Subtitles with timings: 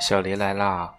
[0.00, 0.92] 小黎来啦！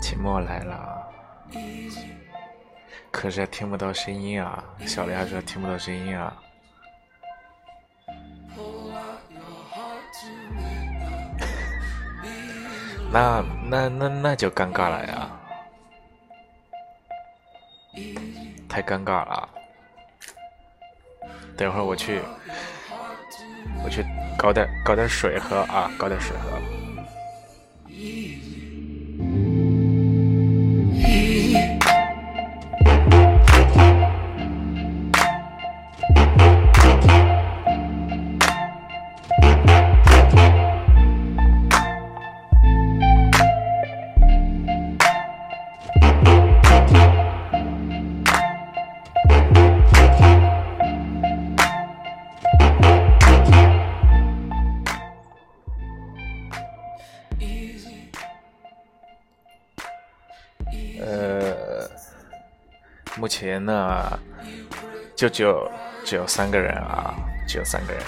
[0.00, 1.12] 期末来了，
[3.10, 4.64] 可是听不到声音啊！
[4.86, 6.40] 小黎还说听不到声音啊！
[13.14, 15.30] 那那那那就尴尬了呀，
[18.68, 19.48] 太尴尬了。
[21.56, 22.20] 等会儿我去，
[23.84, 24.04] 我去
[24.36, 26.58] 搞点搞点水喝啊，搞点水喝。
[61.00, 61.88] 呃，
[63.16, 64.18] 目前呢，
[65.14, 65.70] 就只有
[66.04, 67.14] 只有三个人啊，
[67.46, 68.02] 只有三个人，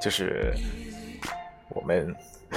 [0.00, 0.54] 就是
[1.68, 2.14] 我们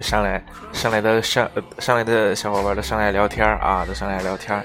[0.00, 4.64] 上来上来的上上来的小伙伴都上来聊天啊，都上来聊天。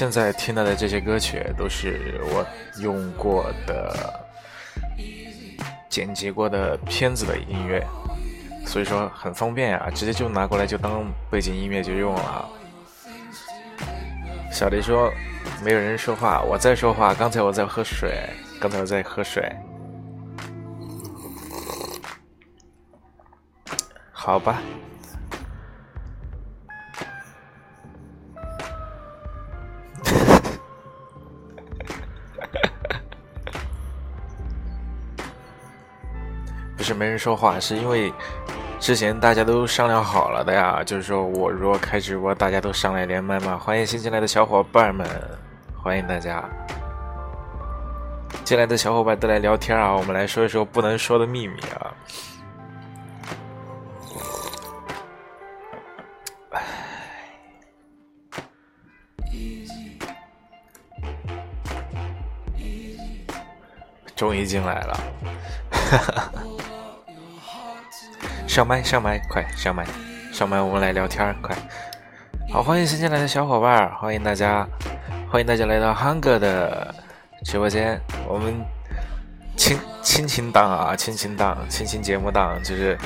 [0.00, 2.46] 现在听到的这些歌曲都是我
[2.80, 4.18] 用过的、
[5.90, 7.86] 剪辑过的片子的音乐，
[8.64, 12.48] 所以说很方便啊，直接就拿过来就当背景音乐就用了。
[14.50, 15.12] 小黎说
[15.62, 17.12] 没有人说话，我在说话。
[17.12, 18.26] 刚才我在喝水，
[18.58, 19.54] 刚才我在喝水。
[24.12, 24.62] 好吧。
[37.20, 38.10] 说话，是因为
[38.78, 40.82] 之前大家都商量好了的呀。
[40.82, 43.58] 就是说我如果开直播，大家都上来连麦嘛。
[43.58, 45.06] 欢迎新进来的小伙伴们，
[45.76, 46.42] 欢迎大家
[48.42, 49.94] 进来的小伙伴都来聊天啊。
[49.94, 51.92] 我们来说一说不能说的秘密啊。
[64.16, 65.00] 终于进来了，
[65.70, 66.32] 哈哈。
[68.50, 69.86] 上麦上麦，快上麦
[70.32, 71.56] 上麦，我们来聊天快。
[72.52, 74.66] 好，欢迎新进来的小伙伴，欢迎大家，
[75.30, 76.92] 欢迎大家来到憨哥的
[77.44, 78.00] 直播间。
[78.26, 78.52] 我们
[79.56, 82.98] 亲亲情档啊，亲情档，亲情节目档，就是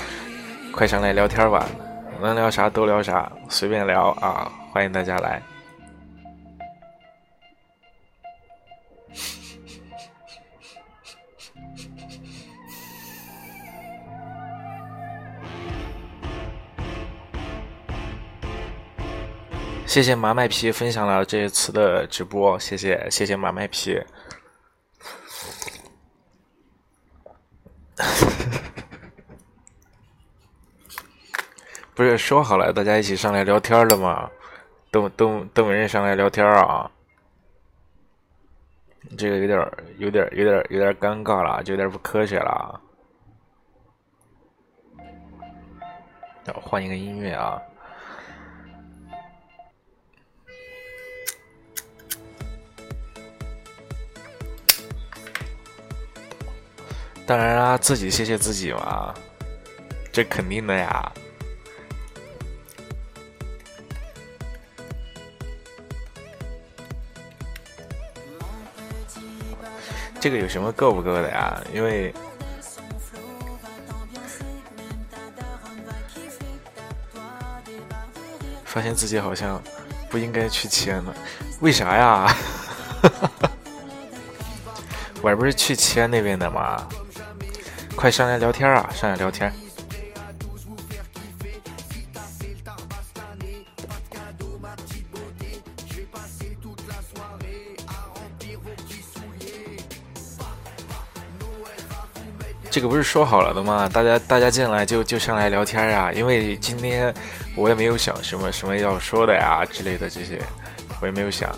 [0.73, 1.67] 快上来聊天吧，
[2.23, 5.43] 能聊啥都聊啥，随便聊啊，欢迎大家来。
[19.95, 23.97] 谢谢马麦皮分享了这一次的直播，谢谢谢谢马麦皮。
[31.95, 34.29] 不是说好了大家一起上来聊天的吗？
[34.91, 36.91] 都都都没人上来聊天啊！
[39.17, 42.81] 这个有点有点有点有点尴尬了，就有点不科学了。
[46.53, 47.63] 换一个音乐啊！
[57.27, 59.15] 当然啦，自己谢谢自己嘛，
[60.13, 61.11] 这肯定的呀。
[70.21, 71.61] 这个有什么够不够的呀？
[71.73, 72.15] 因为
[78.65, 79.63] 发现自己好像
[80.11, 81.15] 不应该去签了，
[81.61, 82.35] 为啥呀？
[85.23, 86.87] 我不是去签那边的吗？
[87.97, 88.91] 快上来聊天啊！
[88.93, 89.51] 上来聊天。
[102.71, 103.89] 这个不是说好了的吗？
[103.89, 107.15] 大家大家进来就就上来聊天啊，因为今天
[107.57, 110.43] 我也没有想什么什么要说的呀之类的这些，
[111.01, 111.57] 我也没有想。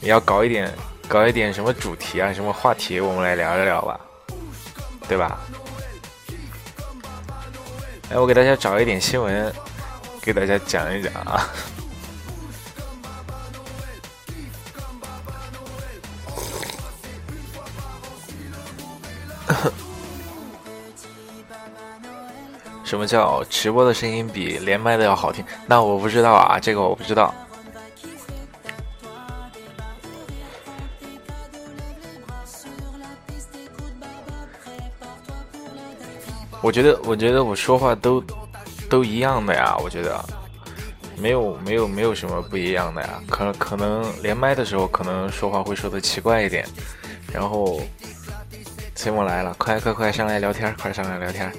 [0.00, 0.72] 你要搞一点
[1.08, 4.00] 搞一点什么主题啊，什么话题，我们来聊一聊吧，
[5.08, 5.40] 对吧？
[8.12, 9.50] 哎，我给大家找一点新闻，
[10.20, 11.48] 给大家讲一讲啊。
[22.84, 25.42] 什么叫直播的声音比连麦的要好听？
[25.66, 27.34] 那我不知道啊，这个我不知道。
[36.62, 38.22] 我觉得，我觉得我说话都
[38.88, 39.76] 都一样的呀。
[39.82, 40.24] 我觉得
[41.18, 43.20] 没有没有没有什么不一样的呀。
[43.28, 46.64] 可可能连麦的时候，可能说话会说的奇怪一点。
[47.32, 47.80] 然后
[48.94, 51.52] 节目来了，快快快上来聊天，快上来聊天。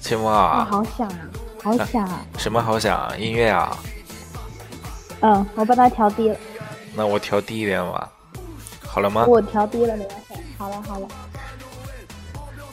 [0.00, 1.28] 青蛙啊，好响啊，
[1.62, 2.08] 好响！
[2.38, 3.18] 什么好响？
[3.20, 3.76] 音乐啊？
[5.20, 6.36] 嗯，我把它调低了。
[6.98, 8.10] 那我调低一点吧。
[8.84, 9.24] 好了吗？
[9.28, 10.34] 我调低了，没关系。
[10.58, 11.06] 好了好了。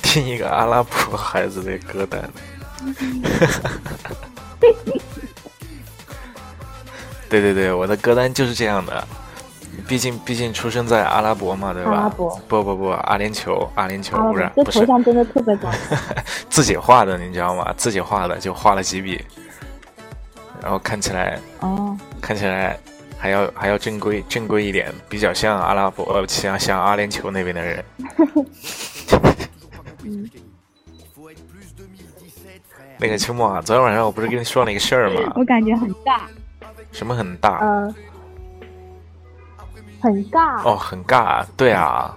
[0.02, 2.28] 听一个阿拉伯孩子的歌单。
[7.30, 9.08] 对对对，我的歌单就是这样的。
[9.88, 11.92] 毕竟，毕竟出生在阿拉伯嘛，对吧？
[11.92, 14.50] 阿拉伯不不不，阿联酋，阿联酋不是？
[14.56, 15.70] 这头像真的特别高。
[16.50, 17.74] 自己画的，你知道吗？
[17.78, 19.24] 自己画的，就画了几笔，
[20.62, 22.80] 然后看起来哦，看起来
[23.18, 27.84] 还要还要正规正规一点，比较像阿拉伯，呃，像像阿联酋那边的人。
[32.98, 35.34] 那个秋末啊，昨天晚上我不是跟你说了一个事儿吗？
[35.36, 36.22] 我感觉很尬。
[36.92, 37.60] 什么很大？
[37.62, 37.94] 嗯。
[40.02, 42.16] 很尬哦，很尬，对啊，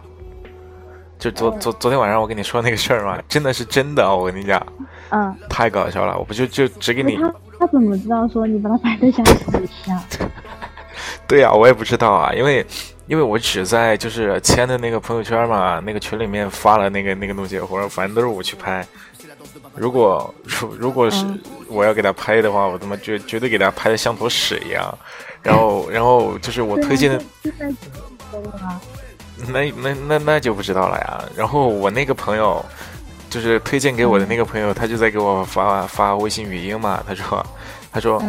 [1.18, 4.64] 就昨昨昨天晚上我跟你说那个事儿嘛，真的是真的，我跟你讲，
[5.08, 9.98] 嗯，太搞笑了，我不就就只给你他他怎么知道说你把他拍的像死一样？
[11.28, 12.66] 对呀，我也不知道啊，因为
[13.06, 18.84] 因为我只在就是签的那个朋友圈嘛，那个群里面发了那个那个东西，或者反正都是我去拍。
[19.74, 21.24] 如果如如果是
[21.68, 24.92] 我要给他拍的话，我他妈绝绝对给他拍的像坨屎一样。
[25.42, 27.22] 然后，然后就是我推荐的，
[29.52, 31.24] 那那那那就不知道了呀。
[31.36, 32.64] 然后我那个朋友，
[33.30, 37.02] 就是推荐给我的那个朋友，他就在给我发发微信语音嘛。
[37.06, 37.46] 他说，
[37.92, 38.22] 他说，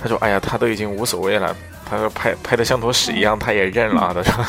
[0.00, 1.54] 他说，哎呀，他都已经无所谓了。
[1.88, 4.12] 他说拍拍的像坨屎一样，他也认了。
[4.14, 4.44] 他说，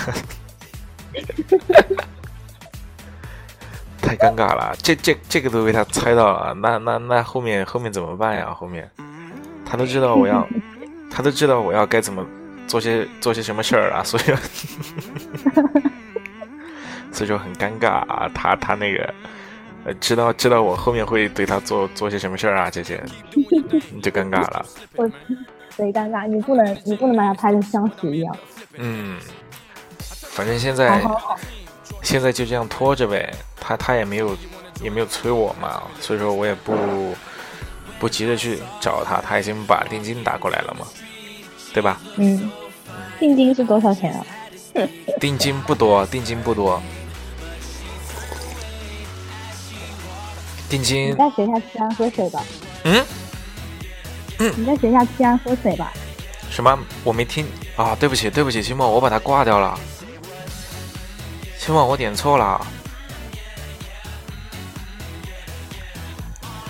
[4.01, 6.53] 太尴尬了，这这这个都被他猜到了。
[6.55, 8.53] 那那那后面后面怎么办呀？
[8.53, 8.89] 后面
[9.65, 10.47] 他都知道我要。
[11.09, 12.23] 他都知道我要该怎么
[12.67, 14.23] 做些做些什么事儿了，所以，
[17.11, 18.29] 所以说很尴尬啊。
[18.35, 19.13] 他他那个，
[19.85, 23.01] 呃，知道知道我后面会对他做做些什么事儿啊，这些，
[23.91, 24.65] 你就尴尬了。
[24.95, 25.09] 我
[25.77, 28.35] 贼尴尬，你不能你不能把他拍的像屎一样。
[28.73, 29.19] 嗯，
[29.99, 31.01] 反正现在
[32.01, 33.33] 现在就这样拖着呗。
[33.59, 34.35] 他他也没有
[34.81, 36.73] 也没有催我嘛，所以说我也不。
[37.99, 40.85] 不急着去找他，他已经把定金打过来了嘛，
[41.73, 41.99] 对吧？
[42.17, 42.51] 嗯，
[43.17, 44.23] 定金是多少钱啊？
[45.19, 46.79] 定金不多，定金不多。
[50.69, 51.09] 定金。
[51.09, 52.43] 你再学一下吃饭喝水吧。
[52.83, 53.03] 嗯。
[54.39, 54.51] 嗯。
[54.55, 55.91] 你在学一下吃饭喝水吧。
[56.49, 56.79] 什么？
[57.03, 57.93] 我没听啊！
[57.99, 59.77] 对不起，对不起，秦墨，我把它挂掉了。
[61.59, 62.65] 秦墨，我点错了。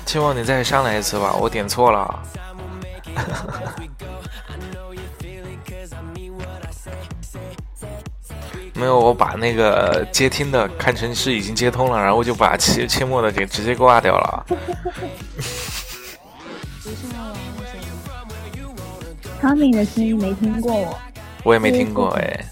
[0.06, 2.24] 希望你再上来一次吧，我点错了。
[8.74, 14.46] 没有，我把那个接听的看成是已经接通了，然后就把切切末的给直接挂掉了。
[19.40, 20.98] 康敏的声音没听过我，
[21.44, 22.46] 我也没听过哎。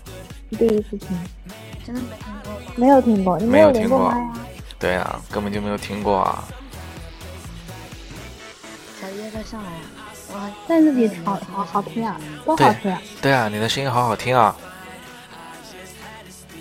[0.52, 1.18] 第一次听，
[1.86, 4.14] 真的没听过没有听过，你没有听过
[4.78, 6.44] 对啊，根本就没有听过啊。
[9.02, 9.70] 小叶在上来
[10.38, 10.52] 啊！
[10.68, 13.02] 但是你好好好听啊，多好听啊！
[13.22, 14.56] 对啊，你的声音好好听啊！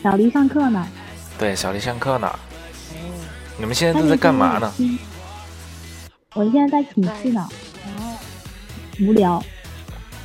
[0.03, 0.87] 小黎上课呢？
[1.39, 2.39] 对，小黎上课呢。
[3.59, 4.75] 你们现在都在干嘛呢？
[6.35, 7.49] 我现在在寝室呢。
[7.85, 8.17] 然后
[9.01, 9.43] 无聊。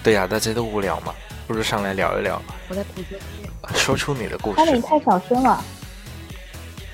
[0.10, 1.14] 对呀，大家都无聊嘛。
[1.46, 5.64] 不如上来聊一聊，我在补作业，说出你的故他你，太小声了，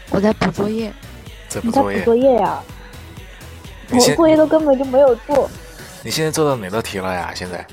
[0.09, 0.91] 我在补作业。
[1.47, 1.99] 在补作业。
[1.99, 2.61] 你在补作业呀、
[3.89, 5.49] 我作业都根本就没有做。
[6.03, 7.31] 你现在做到哪道题了呀？
[7.33, 7.65] 现在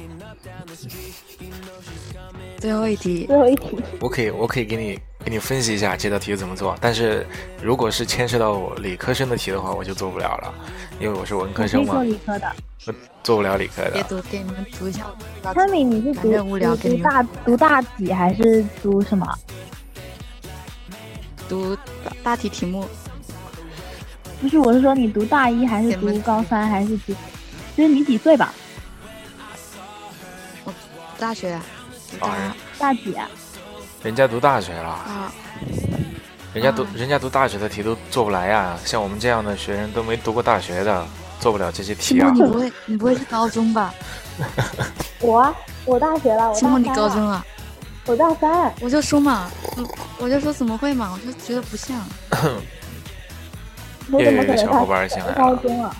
[2.58, 7.26] 最后一题，最后一题，我可以我可以给你给你分析一下这道题怎么做，但是
[7.62, 10.52] 如果是牵涉到我理科生的题的话，我就做不了了，
[11.00, 12.52] 因为我是文科生嘛做，理科的。
[12.86, 13.90] 我做不了理科的。
[13.92, 19.26] 别读，给你们读一下我的答汤米，你是读无聊读给你读大读大几还是读什么？
[21.48, 22.88] 读大大题题目。
[24.40, 27.14] 不是，我是说你读大一还是读高三还是读？
[27.76, 28.52] 就是你几岁吧？
[31.16, 31.56] 大学，
[32.10, 33.30] 读大啊大几啊？
[34.02, 35.32] 人家读大学了，啊，
[36.52, 41.06] 人家读啊人家读大学的题都做不来呀，像我们这样的学生都没读过大学的，
[41.38, 42.40] 做不了这些题啊你。
[42.42, 43.94] 不会，你不会是高中吧？
[45.20, 45.54] 我啊，
[45.84, 47.46] 我大学了，我期末你大三了高中啊？
[48.06, 48.74] 我大三。
[48.80, 49.86] 我就说嘛，嗯
[50.18, 51.12] 我就说怎么会嘛？
[51.12, 51.96] 我就觉得不像。
[54.10, 55.94] 我怎么可能又有一个小伙伴大进来了，高中啊？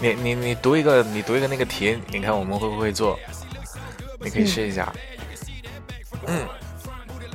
[0.00, 3.18] 你你你读一个，你读一个那个题，你看我们会不会做？
[4.20, 4.92] 你可以嗯试一下。
[4.94, 5.17] 嗯，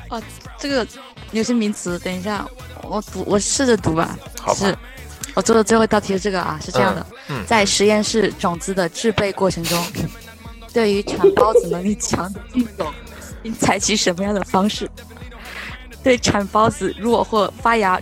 [0.09, 0.21] 哦，
[0.57, 0.85] 这个
[1.31, 2.45] 有些名词，等一下
[2.83, 4.17] 我读，我试着读吧。
[4.39, 4.77] 好吧是，
[5.33, 7.05] 我做的最后一道题是这个啊，是这样的。
[7.29, 9.83] 嗯，在实验室种子的制备过程中，
[10.71, 12.93] 对于产孢子能力强的菌种，
[13.43, 14.89] 应采取什么样的方式？
[16.03, 17.99] 对产孢子弱或发芽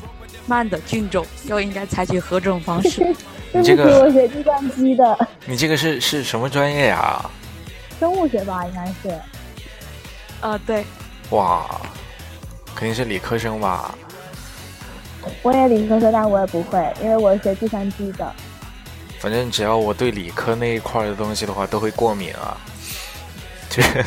[0.47, 3.15] 慢的菌种，又应该采取何种方式？
[3.53, 7.29] 你这对不起，个我学计算机的，你这个是是什么专业呀？
[7.99, 9.15] 生物学吧，应该是。
[10.41, 10.85] 啊，对，
[11.29, 11.65] 哇，
[12.75, 13.95] 肯定是理科生吧？
[15.43, 18.33] 我也理科生，但我也不会，因为我是学计算机的。
[19.19, 22.57] 反正只要我对理科那一块的东西的话，都会过敏啊。
[23.69, 24.03] 就是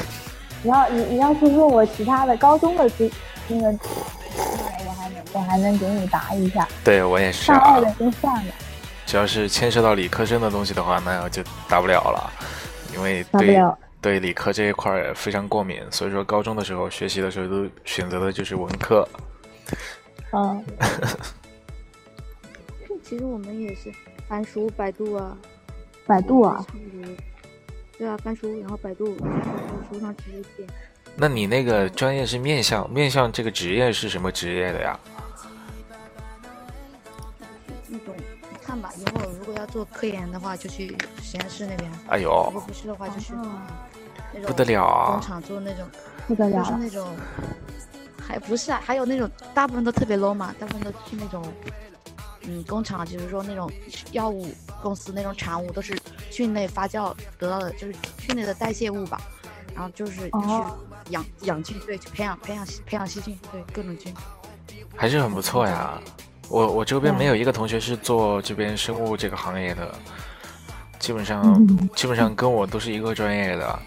[0.62, 3.08] 你要你你要是问我其他的高中的知
[3.46, 3.78] 那个，
[4.36, 6.66] 我还能我还能给你答一下。
[6.82, 8.52] 对我也是啊上二，的就算了，
[9.06, 12.32] 只要是牵涉到理科生的东西的话，那我就答不了了，
[12.92, 13.78] 因为对不了。
[14.04, 19.08] 对理科这一块儿非常过敏，所以说高中的时候学习的时候都选择的就是文科。
[20.30, 20.62] 嗯，
[23.02, 23.90] 其实我们也是
[24.28, 25.34] 翻书、百度啊，
[26.06, 26.62] 百度啊。
[27.96, 30.68] 对啊，翻书，然后百度，然后书上直接点。
[31.16, 35.00] 那你那个专业是面向面向这个职业是什么职业的呀？
[37.88, 38.14] 那种
[38.50, 40.88] 你看吧，以后如果要做科研的话，就去
[41.22, 43.62] 实验室那边；哎呦如果，不是的话，就去哦
[44.32, 45.20] 那种不得了啊工啊！
[45.20, 45.86] 厂做那种，
[46.26, 47.08] 不得了是那种，
[48.20, 51.44] 还不是啊，还有那种大部分都特别 low 嘛，大部分都去那种。
[52.46, 53.70] 嗯，工厂就是说那种
[54.12, 54.46] 药物
[54.82, 55.98] 公司那种产物都是
[56.30, 59.18] 菌类发酵得到的，就是菌类的代谢物吧。
[59.74, 60.70] 然后就是哦
[61.06, 64.14] 去养、养菌，对，去培养培养培养细菌，对各种菌。
[64.94, 65.98] 还是很不错呀。
[66.50, 69.94] 我我周边没有一个同学是做这边生物这个行业的，
[70.98, 73.78] 基本上嗯基本上跟我都是一个专业的。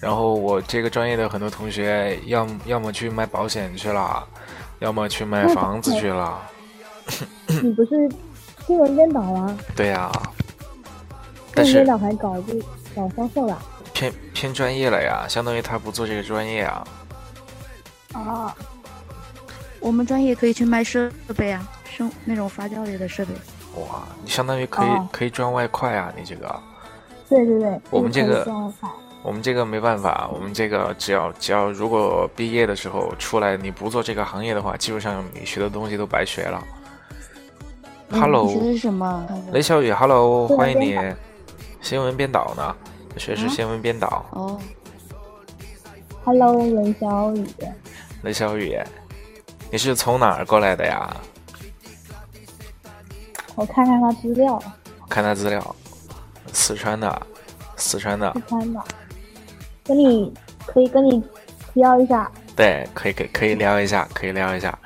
[0.00, 4.26] 然后我这个专业的很多同学，要么要么去卖保险去了，
[4.78, 6.40] 要么去卖卖房子去了。
[7.62, 8.08] 你不是
[8.66, 9.56] 新闻编导啊？
[9.74, 10.10] 对呀、
[11.12, 12.58] 新但是闻编导还搞这
[12.94, 13.58] 搞销售了？
[13.94, 16.86] 偏偏专业了呀，相当于他不做这个专业啊。
[18.12, 18.54] 啊，
[19.80, 23.32] 我们专业可以去卖设备啊，生那种发酵类的设备。
[23.76, 26.60] 哇，你相当于可以、哦可以赚外快啊，你这个。
[27.28, 28.46] 对对对，我们这个
[29.26, 36.62] 我们这个没办法，我们这个只要只要如果毕业的时候出来，你不做这个行业的话，基本上你学的东西都白学了。
[38.10, 39.26] 嗯 Hello，你学的是什么？
[39.50, 40.96] 雷小雨，Hello，欢迎你。
[41.80, 42.76] 新闻编导呢？
[43.16, 44.24] 学是啊新闻编导。
[44.30, 44.60] 哦
[46.24, 47.44] ，Hello，雷小雨，
[48.22, 48.78] 雷小雨，
[49.72, 51.16] 你是从哪儿过来的呀？
[53.56, 54.62] 我看看他资料，
[55.08, 55.74] 看他资料，
[56.52, 57.26] 四川的，
[57.76, 58.84] 四川的四，川的，
[59.86, 60.32] 跟你
[60.66, 61.22] 可以跟你
[61.74, 62.30] 聊一下。
[62.56, 64.76] 对，可以可以可以聊一下，可以聊一下，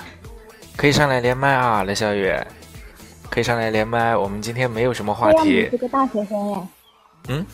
[0.76, 2.34] 可以上来连麦啊，雷小雨，
[3.30, 4.16] 可以上来连麦。
[4.16, 6.68] 我们今天没有什么话看样你题是，个大学生哎。
[7.28, 7.46] 嗯。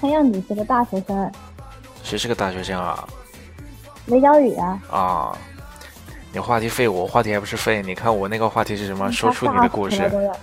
[0.00, 1.32] 看样你是个大学生，
[2.02, 3.06] 谁是个大学生啊？
[4.06, 4.82] 雷小雨啊。
[4.90, 5.38] 啊，
[6.32, 7.82] 你话题废，我话题还不是废？
[7.82, 9.10] 你看我那个话题是什么？
[9.12, 9.98] 说出你的故事。
[9.98, 10.36] 大死了都要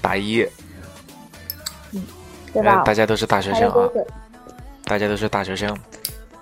[0.00, 0.36] 大一，
[2.52, 2.78] 对吧？
[2.78, 3.88] 呃大家都是大学生啊，
[4.84, 5.76] 大家都是大学生，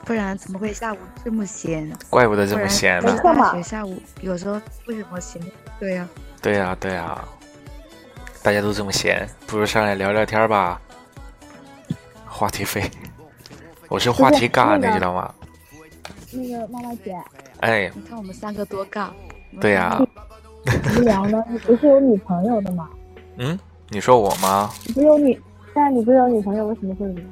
[0.05, 1.91] 不然怎么会下午这么闲？
[2.11, 3.17] 怪不得这么闲呢。
[3.23, 5.41] 大学下午有时候为什么闲？
[5.79, 6.09] 对呀、
[6.41, 7.25] 对呀、对呀、
[8.43, 10.81] 大家都这么闲，不如上来聊聊天吧。
[12.27, 12.91] 话题废，
[13.89, 15.33] 我是话题尬，那个你知道吗？
[16.33, 17.17] 那个妈妈姐，
[17.61, 19.09] 哎，你看我们三个多尬。
[19.61, 20.01] 对呀、
[20.97, 21.45] 无聊呢？
[21.49, 22.89] 你不是有女朋友的吗？
[23.37, 23.57] 嗯，
[23.91, 24.71] 你说我吗？
[24.87, 25.41] 你不是有女，
[25.73, 27.25] 但是你不是有女朋友，为什么会无聊？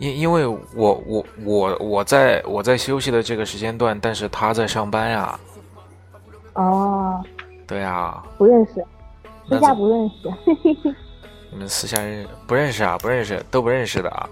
[0.00, 5.38] 因因为我我我我在我在休息的这个时间段，但是他在上班呀。
[6.54, 7.22] 哦，
[7.66, 8.84] 对呀，不认识，
[9.48, 10.94] 私下不认识，
[11.52, 12.98] 你们私下认不认识啊？
[12.98, 14.28] 不认识，都不认识的啊。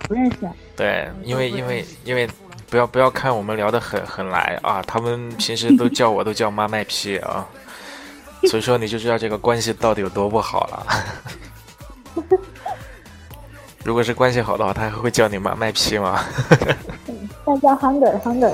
[0.00, 0.38] 不认识。
[0.76, 2.28] 对，因为因为因为
[2.68, 7.46] 不要不要看我们聊得很很来啊，他们平时都叫我都叫妈卖批啊，
[8.50, 10.86] 所以说你就知道这个关系到底有多不好了。
[13.86, 16.20] 如果是关系好的话，他还会叫你妈卖批吗？
[17.44, 18.52] 但叫 hunger hunger，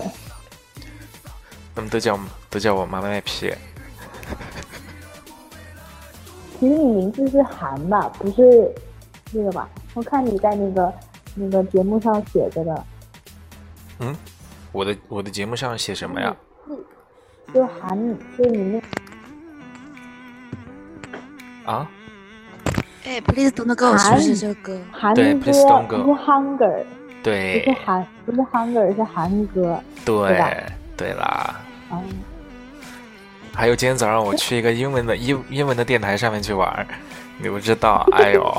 [1.75, 2.21] 他们都叫
[2.51, 3.51] 都叫我妈卖批。
[6.61, 8.71] 其实你名字是韩吧，不是
[9.33, 9.67] 那个吧？
[9.95, 10.93] 我看你在那个
[11.35, 12.85] 那个节目上写着的，
[14.01, 14.15] 嗯
[14.71, 16.37] 我的我的节目上写什么呀？
[17.55, 17.99] 就韩，
[18.37, 18.59] 就你
[21.65, 21.89] 那啊？
[23.05, 24.81] 哎，Please don't go 是不是这个歌？
[25.15, 26.85] 对韩歌 Please don't 不 go 是 hunger，
[27.23, 29.81] 对不对是韩，不是 hunger，是韩歌。
[30.05, 30.51] 对吧
[30.97, 31.61] 对啦。
[31.91, 32.03] 嗯，
[33.53, 36.87] 还有今天早上我去一个英文的英英文的电台上面去玩，
[37.39, 38.57] 你不知道，哎呦，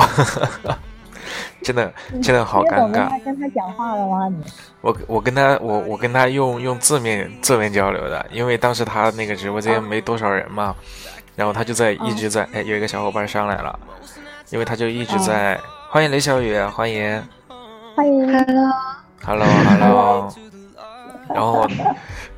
[1.64, 2.92] 真的真的好尴尬。
[2.92, 4.28] 跟他跟他讲话了吗？
[4.28, 4.44] 你
[4.82, 10.76] 我我跟他我我跟他用用字面字面交流的，因为当时他那个直播间没多少人嘛，
[11.38, 13.80] 然后他就在一直在哎有一个小伙伴上来了，
[14.54, 17.20] 因为他就一直在欢迎雷小雨，欢迎
[17.96, 18.72] 欢迎 hello
[19.26, 20.32] hello，
[21.28, 21.68] 然后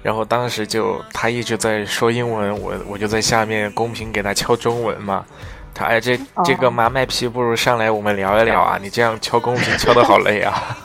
[0.02, 5.26] 然后当时就他一直在说英文，我我就在下面公屏给他敲中文嘛。
[5.74, 8.80] 他哎这这个麻麦皮不如上来我们聊一聊啊！
[8.82, 10.78] 你这样敲公屏敲的好累啊。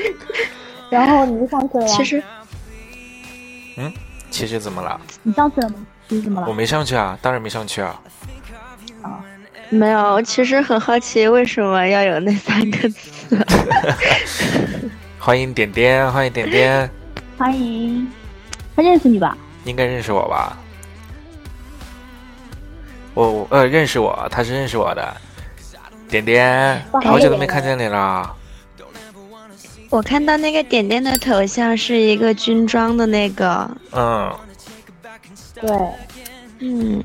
[0.90, 1.86] 然后你就上去了？
[1.86, 2.22] 其实
[3.78, 3.90] 嗯
[4.30, 5.00] 其实怎么了？
[5.22, 5.76] 你上去了吗？
[6.08, 6.52] 你怎么了我？
[6.52, 7.98] 没上去啊，当然没上去啊。
[9.70, 13.46] 没有，我其实很好奇为什么要有那三个字。
[15.18, 16.90] 欢迎点点，欢迎点点，
[17.36, 18.10] 欢迎，
[18.74, 19.36] 他认识你吧？
[19.64, 20.56] 应该认识我吧？
[23.14, 25.16] 我我呃认识我，他是认识我的。
[26.08, 28.34] 点点，好久都没看见你了。
[29.90, 34.34] 我看到那个点点的头像是一个军装的那个，嗯，
[35.60, 35.70] 对，
[36.60, 37.02] 嗯，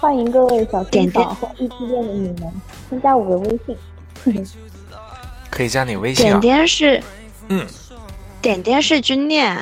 [0.00, 2.52] 欢迎各位小点点清爽或异地恋的你们
[2.88, 4.46] 添加我的微信。
[5.50, 6.40] 可以加你微信点啊。
[6.40, 7.02] 点点是
[7.48, 7.66] 嗯，
[8.40, 9.54] 点点是军恋，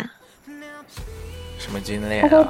[1.59, 2.49] 什么军恋啊？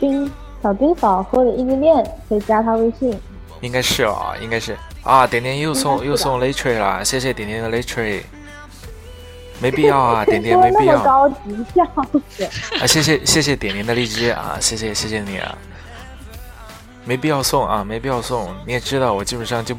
[0.00, 0.28] 军
[0.60, 1.94] 小军嫂或者异地恋
[2.28, 3.16] 可以加他微信。
[3.60, 5.24] 应该是哦，应该是啊。
[5.24, 8.22] 点点又送又送 r y 了，谢谢点点的 r y
[9.60, 11.36] 没必要啊， 点点没必要高级，
[11.72, 11.84] 笑
[12.36, 12.44] 死！
[12.80, 12.86] 啊！
[12.86, 15.56] 谢谢谢谢点点的荔枝啊，谢谢谢谢你啊，
[17.04, 18.54] 没必要送啊，没必要送。
[18.66, 19.76] 你也知道我基本上就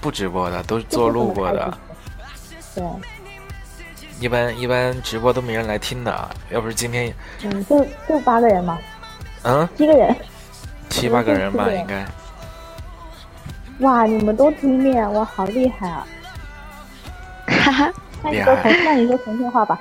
[0.00, 1.78] 不直播的，都是做录播的，
[2.74, 2.84] 对，
[4.20, 6.30] 一般一般直播都没人来听的啊。
[6.50, 8.78] 要不是今天，嗯，就就八个人嘛，
[9.42, 10.14] 嗯，七个人。
[10.88, 12.06] 七八个人吧，人应该。
[13.80, 16.06] 哇，你们都听面，哇，好厉害啊！
[17.46, 19.78] 哈哈，那你说重，那你说重庆话吧。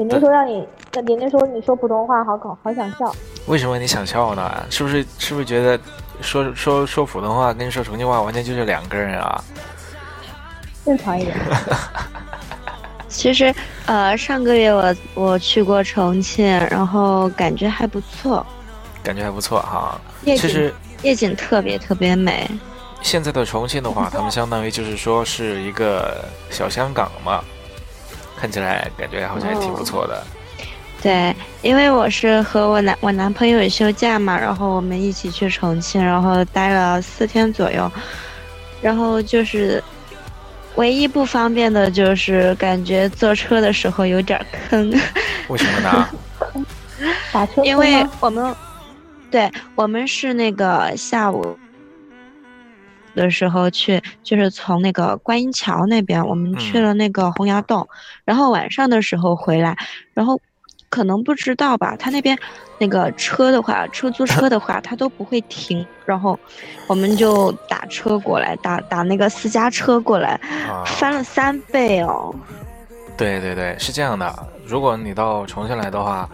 [0.00, 3.14] 点点说让你，那点点说你说普通话好搞，好想笑。
[3.46, 4.64] 为什么你想笑呢？
[4.70, 5.78] 是不是是不是觉得
[6.22, 9.44] 说说说普通话跟说重庆话完全就是两个人啊？
[10.86, 11.36] 正常一点。
[13.08, 18.46] 其实呃上个月我我去过重庆，然后感觉还不错，
[19.02, 20.00] 感觉还不错哈。
[20.24, 22.50] 夜景其实夜景特别特别美。
[23.02, 27.44] 现在的重庆的话， 他们相当于就是说是一个小香港嘛，
[28.40, 30.24] 看起来感觉好像还挺不错的。
[31.02, 37.90] 对，因为我是和我男我男朋友休假嘛，然后我们一起去重庆，然后待了四天左右，
[38.80, 39.82] 然后就是
[40.76, 44.90] 唯一不方便的就是感觉坐车的时候有点坑，
[45.48, 46.08] 为什么呢？
[47.32, 48.54] 打车因为我们
[49.30, 51.58] 对我们是那个下午。
[53.20, 57.86] 的时候去，就是从那个观音桥那边，我们去嗯了那个洪崖洞，
[58.24, 59.76] 然后晚上的时候回来，
[60.14, 60.40] 然后
[60.88, 62.36] 可能不知道吧，他那边
[62.78, 66.38] 那个车的话，出租车的话，他都不会停，然后
[66.88, 72.34] 我们就打车过来，打打那个私家车过来，啊，翻了三倍哦。
[73.16, 74.34] 对对对，是这样的。
[74.64, 76.28] 如果你到重庆来的话，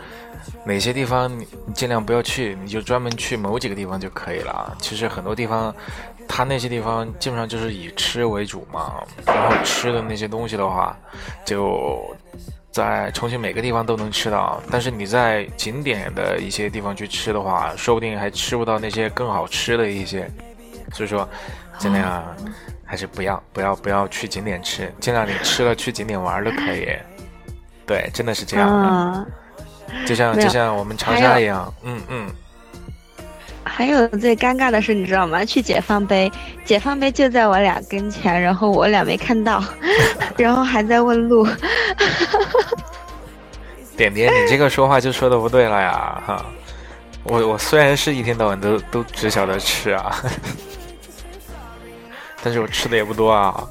[0.64, 4.72] 哪些地方你你尽量不要去，你就专门去某几个地方就可以了。
[4.79, 5.75] 其实很多地方，
[6.29, 10.97] 它那些地方基本上就是以吃为主嘛，然后吃的那些东西的话，
[11.45, 12.15] 就
[12.71, 14.61] 在重庆每个地方都能吃到。
[14.71, 20.31] 但是你在景点的一些地方去吃的话，说不定还吃不到那些更好吃的一些。
[20.93, 21.29] 所以说，
[21.79, 22.25] 尽量
[22.85, 26.89] 还是不要不要不要去景点吃，尽量你吃了去景点玩都可以。
[27.85, 28.77] 对，真的是这样的。
[28.77, 29.27] 啊，
[30.07, 32.31] 就像就像我们长沙一样，嗯嗯，
[33.66, 35.44] 还有最尴尬的是，你知道吗？
[35.44, 36.31] 去解放碑，
[36.64, 39.62] 解放碑就在我俩跟前，然后我俩没看到，
[40.38, 41.46] 然后还在问路。
[43.96, 46.46] 点点，你这个说话就说的不对了呀，哈。
[47.24, 50.14] 我我虽然是一天到晚都都只晓得吃啊，
[52.40, 53.64] 但是我吃的也不多啊。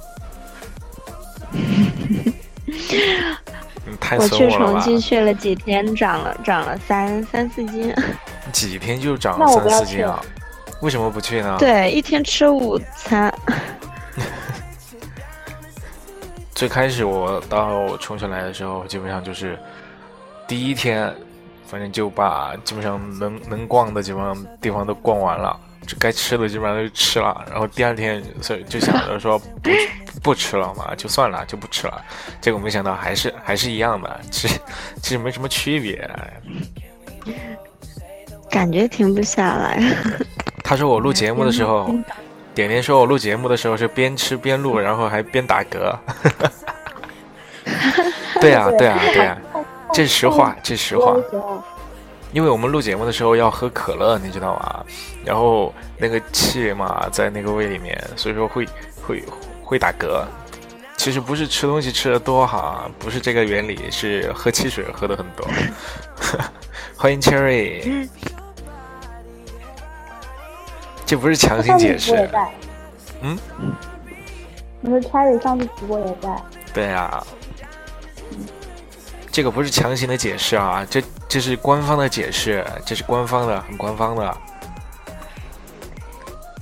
[3.87, 4.49] 你太我去！
[4.49, 7.93] 重庆去了几天，长了长了三三四斤。
[8.55, 10.17] 几天就长三四斤啊？
[10.79, 11.57] 为什么不去呢？
[11.59, 13.33] 对，一天吃午餐。
[16.55, 19.59] 最开始我到重庆来的时候，基本上就是
[20.47, 21.13] 第一天，
[21.67, 27.45] 反正就把基本上能能逛的基本上地方都逛完了，这该吃的基本上都吃了。
[27.51, 29.69] 然后第二天所以就想着说不
[30.23, 32.01] 不吃了嘛，就算了，就不吃了。
[32.39, 34.57] 结果没想到还是还是一样的，其实
[35.01, 36.09] 其实没什么区别。
[38.49, 39.79] 感觉停不下来。
[40.63, 41.89] 他说我录节目的时候，
[42.53, 45.95] 点点说我录节目的时候是边吃边录， 然后还边打嗝。
[48.41, 49.37] 对啊，对啊，对啊，
[49.93, 51.15] 这是实话，这是实话。
[52.31, 54.85] 因为我们录节目的时候要喝可乐，你知道吗？
[55.23, 58.67] 然后那个气嘛在那个胃里面，所以说会
[59.01, 59.23] 会
[59.63, 60.23] 会打嗝。
[60.97, 65.47] 其实不是吃东西吃的多哈，不是这个原理，是喝汽水喝的很多。
[66.97, 68.07] 欢迎 Cherry，
[71.07, 72.29] 这不是强行解释。
[73.21, 73.37] 嗯。
[74.81, 76.41] 我说 Cherry 上次直播也在。
[76.73, 77.25] 对啊，
[79.31, 84.37] 这个不是强行的解释啊，这这是官方的解释，这是官方的，很官方的。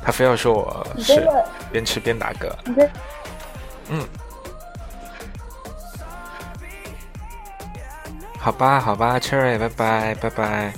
[0.05, 1.25] 他非要说我是
[1.71, 2.53] 边吃边打嗝，
[3.89, 4.05] 嗯，
[8.37, 10.73] 好吧，好吧，Cherry，拜拜，拜拜。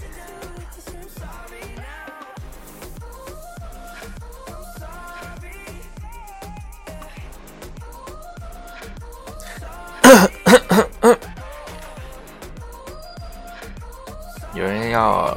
[14.54, 15.36] 有人要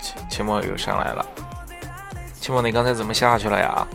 [0.00, 1.24] 期期末又上来了，
[2.34, 3.86] 期末你刚才怎么下去了呀？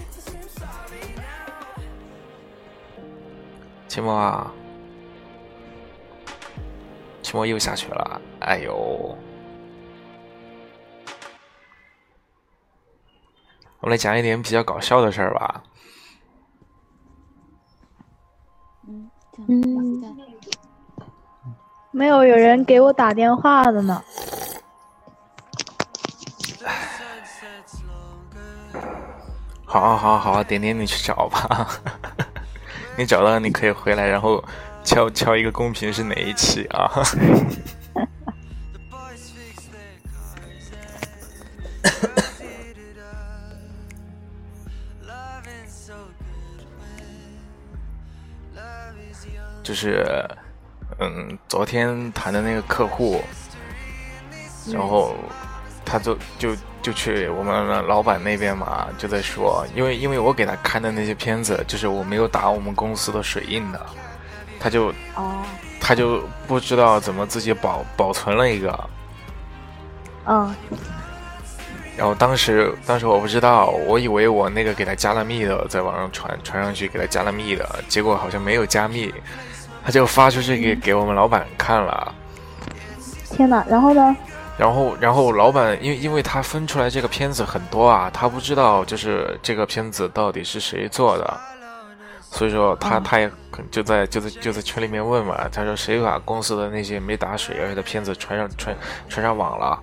[3.87, 4.51] 期末啊，
[7.21, 9.17] 期末又下去了，哎呦！
[13.79, 15.61] 我们来讲一点比较搞笑的事儿吧。
[19.47, 20.01] 嗯，
[21.91, 24.01] 没有有人给我打电话的呢。
[29.65, 31.67] 好啊好啊好啊，点点你去找吧，
[32.97, 34.41] 你找到你可以回来，然后
[34.83, 36.89] 敲敲一个公屏是哪一期啊？
[49.65, 50.05] 就是，
[50.99, 53.19] 嗯，昨天谈的那个客户，
[54.71, 55.15] 然后
[55.83, 63.83] 他就就就去我们老板那边嘛，就在说，因为因为我给他看的那些片子，就是我没有打我们公司的水印的，
[64.59, 65.43] 他就哦，
[65.81, 68.89] 他就不知道怎么自己保保存了一个，
[70.27, 70.55] 嗯，
[71.97, 79.11] 然后当时当时我不知道，我以为我那个给他加了密的，在网上传传上去给他加了密的，结果好像没有加密，
[79.85, 82.15] 他就发出去给给我们老板看了。
[83.29, 83.63] 天哪！
[83.69, 84.15] 然后呢？
[84.57, 91.39] 然后，然后老板因为因为他分出来这个片子很多啊，他不知道就是这个片子到底是谁做的，
[92.31, 93.29] 所以说他、哦他也
[93.69, 98.75] 就在就在就在群里面问嘛，他说谁把公司的那些没打水而的片子传上传
[99.07, 99.79] 传上网了？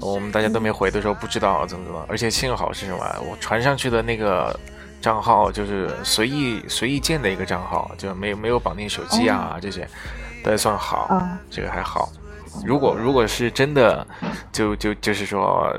[0.00, 2.98] 我们大家都没回，的时候不知道怎么怎么，而且幸好是什么？
[3.30, 4.58] 我传上去的那个
[5.00, 9.88] 账号就是随意随意建的一个账号，就没有没有绑定手机啊、这些，
[10.42, 12.08] 都还算好，啊这个还好。
[12.64, 14.06] 如果如果是真的，
[14.50, 15.72] 就就就是说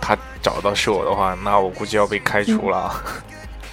[0.00, 2.90] 他找到是我的话，那我估计要被开除了。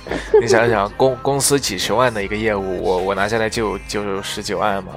[0.41, 4.91] 你想想，公公司几十万的一个业务，我我拿下来就就十几万嘛，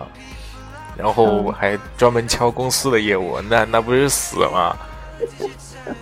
[0.96, 4.76] 然后嗯还专门敲公司的业务，那那不是死吗？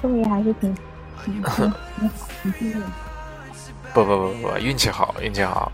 [0.00, 0.74] 说明还是挺
[3.94, 5.70] 不不不不，运气好，运气好。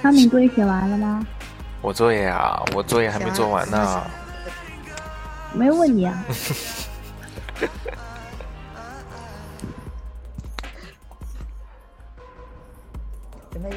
[0.00, 1.24] 他们作业写完了吗？
[1.80, 4.04] 我作业啊，我作业还没做完呢。
[5.52, 6.24] 没有问你啊。
[13.50, 13.70] 准备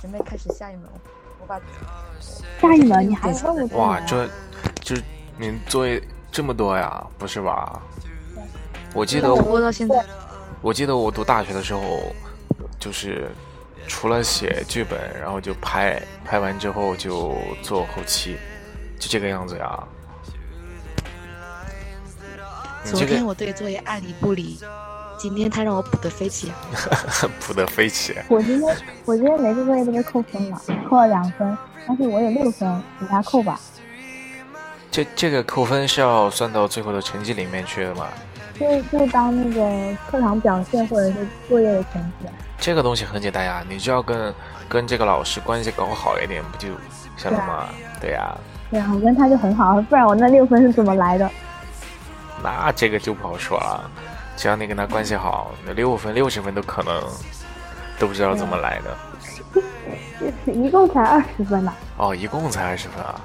[0.00, 0.84] 准备开始下一门，
[1.40, 1.58] 我把
[2.60, 4.28] 下一门你还问我哇，啊这
[4.80, 4.96] 这
[5.38, 7.06] 你作业这么多呀？
[7.18, 7.80] 不是吧？
[8.94, 10.02] 我记得我到现在，
[10.62, 12.02] 我记得我读大学的时候，
[12.80, 13.30] 就是
[13.86, 18.38] 除了写剧本，然后就拍，拍完之后就做后期，
[18.98, 19.84] 就这个样子呀。
[22.84, 24.58] 昨天我对作业爱理不理，
[25.18, 26.50] 今天他让我补的飞起。
[27.46, 33.60] 补的飞起，我今天我今天每次作业都被扣分了，扣了两分，但是我有六分，给他扣吧。
[34.92, 38.06] 这这个扣分是要算到最后的成绩里面去的吗？
[38.60, 42.28] 就就当那个课堂表现或者是作业的成绩。
[42.58, 44.34] 这个东西很简单呀，你就要跟
[44.68, 46.68] 跟这个老师关系搞好一点，不就
[47.16, 47.68] 行了吗？
[48.02, 48.36] 对呀，
[48.70, 51.28] 对啊，我跟他就很好，不然我那六分是怎么来的？
[52.44, 53.90] 那这个就不好说了。
[54.36, 57.02] 只要你跟他关系好，那六分、六十分都可能
[57.98, 58.94] 都不知道怎么来的。
[60.52, 61.72] 一共才二十分呢。
[61.96, 63.20] 哦，一共才二十分啊，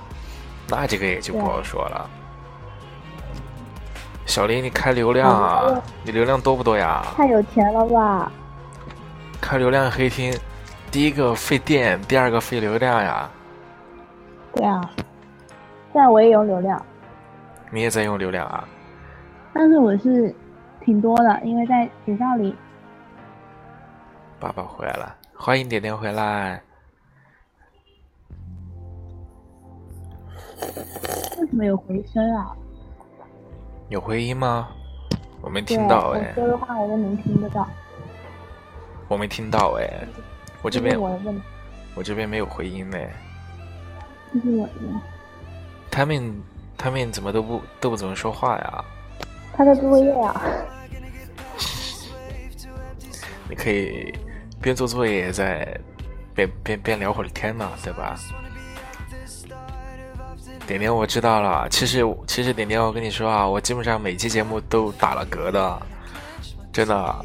[0.69, 2.09] 那这个也就不好说了。
[4.25, 5.81] 小林，你开流量啊？
[6.03, 7.05] 你流量多不多呀？
[7.15, 8.31] 太有钱了吧？
[9.39, 10.37] 开流量黑厅，
[10.91, 13.29] 第一个费电，第二个费流量呀。
[14.53, 14.81] 对啊，
[15.93, 16.83] 现在我也有流量，
[17.71, 18.67] 你也在用流量啊？
[19.53, 20.35] 但是我是
[20.83, 22.53] 挺多的，因为在学校里。
[24.39, 26.61] 爸爸回来了，欢迎点点回来。
[31.39, 32.55] 为什么有回声啊？
[33.89, 34.69] 有回音吗？
[35.41, 37.67] 我没，听到哎，我说的话我都能听得到。
[39.07, 39.87] 我没听到哎，
[40.61, 40.99] 我这这边
[41.95, 42.97] 我这边没有回音呢。
[44.33, 44.73] 这是我的。
[45.89, 46.41] 他们
[46.77, 48.85] 他们怎么都不都不怎么说话呀？
[49.53, 50.41] 他在做作业啊，
[53.49, 54.13] 你可以
[54.61, 55.79] 边做作业在
[56.35, 58.15] 边边边聊会儿天嘛，对吧？
[60.67, 61.67] 点点，我知道了。
[61.69, 65.81] 其实其实点点，我跟你说啊，我基本上每期节目都打了嗝的，
[66.71, 67.15] 真的。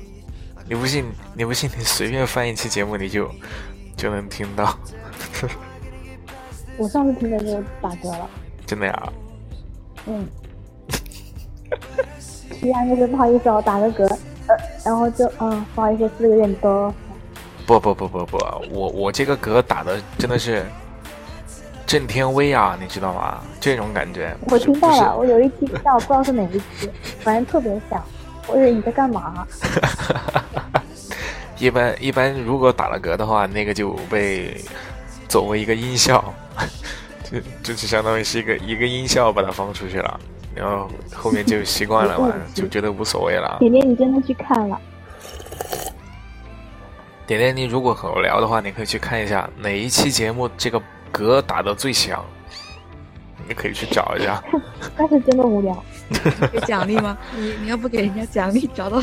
[0.69, 1.05] 你不信？
[1.35, 1.69] 你不信？
[1.77, 3.29] 你随便翻一期节目，你就
[3.97, 4.79] 就能听到，
[6.79, 8.31] 我上次听的就打嗝了。
[8.65, 9.13] 真的呀。
[10.07, 10.27] 嗯。
[12.63, 14.07] 依 然就是不好意思我，打个嗝，
[14.47, 16.95] 呃，然后就嗯，不好意思，字有点多
[17.67, 18.39] 不不不不不，
[18.71, 20.65] 我我这个嗝打的真的是
[21.93, 23.43] 震天威啊，你知道吗？
[23.61, 24.35] 这种感觉。
[24.49, 28.03] 我听到了，我有一期听到，不知道是哪一期，反正特别响。
[28.47, 29.47] 我以为你在干嘛？
[31.59, 34.57] 一 般一般，如果打了嗝的话，那个就被
[35.29, 36.33] 作为一个音效，
[37.31, 40.19] 就就就相当于是一个一个音效把它放出去了，
[40.55, 43.59] 然后后面就习惯了嘛， 就觉得无所谓了。
[43.61, 44.81] 点点，你真的去看了？
[47.27, 50.81] 点点，你如果很无聊的话，你可以去看一下哪一期节目这个
[51.13, 52.25] 嗝打的最响，
[53.47, 54.43] 你可以去找一下。
[54.97, 55.85] 但是真的无聊。
[56.53, 57.17] 给奖励吗？
[57.37, 59.01] 你你要不给人家奖励，找到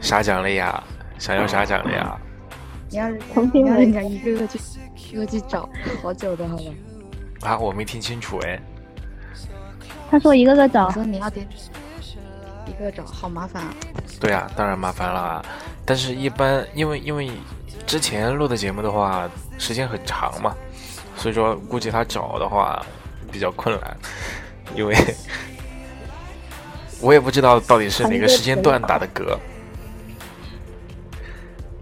[0.00, 0.82] 啥奖励呀？
[1.18, 2.18] 想要啥奖励啊？
[2.88, 4.58] 你要重新来你要人家一个个去
[4.96, 5.68] 一个个去找，
[6.02, 6.62] 好久的好吧？
[7.42, 8.60] 啊，我没听清楚哎。
[10.10, 11.46] 他说一个个找我，说你要点
[12.66, 13.74] 一个个找，好麻烦啊！
[14.20, 15.44] 对啊，当然麻烦了啊。
[15.84, 17.30] 但是，一般因为因为
[17.86, 20.54] 之前录的节目的话，时间很长嘛，
[21.16, 22.84] 所以说估计他找的话
[23.30, 23.96] 比较困难，
[24.74, 24.96] 因为
[27.00, 29.36] 我也不知道到底是哪个时间段打的嗝。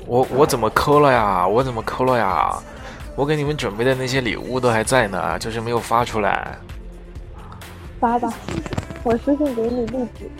[0.06, 1.46] 我我怎么抠了呀？
[1.46, 2.58] 我怎么抠了呀？
[3.16, 6.56] 我给你们准备的那些礼物都还在呢，就是没有发出来。
[8.00, 8.32] 发吧，
[9.04, 10.30] 我私信给你地址。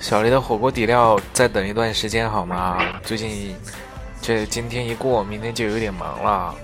[0.00, 2.78] 小黎的火锅底料再等一段时间好吗？
[3.02, 3.56] 最近
[4.26, 6.54] 这今天一过，明天就有点忙了。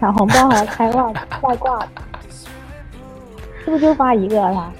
[0.00, 1.78] 抢红包还要开外外挂，
[3.64, 4.72] 是不是就发一个了？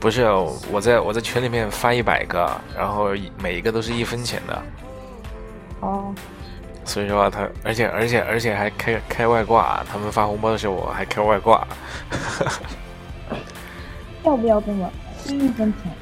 [0.00, 0.24] 不是，
[0.72, 4.62] 我在我在群里面发一百个，然后每一个都是一分钱的，
[5.82, 6.12] 哦，
[6.84, 11.64] 所以说他，而且而且而且还开开外挂，他们发红包的时候我还开外挂。
[14.26, 14.90] 要不要这么
[15.26, 15.92] 一分钱？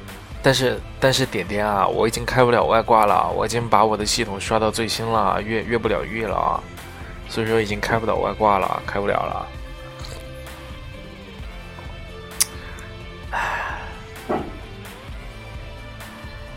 [0.45, 6.61] 但是但是点点啊，我已经开不了外挂了，我已经把我的系统刷到最新了，越越不了狱了啊，
[7.27, 9.47] 所以说已经开不了外挂了，开不了了。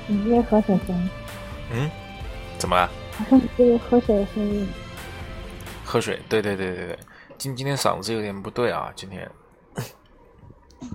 [0.07, 1.11] 你这是喝水声音，
[1.71, 1.91] 嗯，
[2.59, 2.91] 怎么了？
[3.17, 4.69] 好像是这个喝水的声音。
[5.83, 6.21] 喝水？
[6.29, 6.99] 对对对对对，
[7.39, 9.27] 今今天嗓子有点不对啊，今天。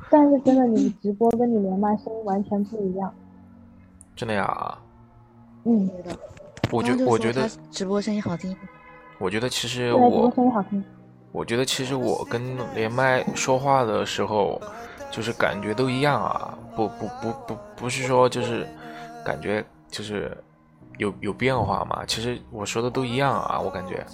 [0.10, 3.14] 但是真的，你直播跟你连麦声音完全不一样。
[4.16, 4.78] 真的呀？
[5.66, 6.20] 嗯，对的。
[6.72, 8.56] 我觉刚刚就我觉得直播声音好听，
[9.20, 10.84] 我觉得其实我，直播我声音好听。
[11.32, 12.42] 我觉得其实我跟
[12.76, 14.62] 连麦说话的时候，
[15.12, 18.68] 就是感觉都一样啊，不不不不不是说就是
[19.26, 20.36] 感觉就是
[20.98, 24.06] 有有变化嘛，其实我说的都一样啊，我感觉。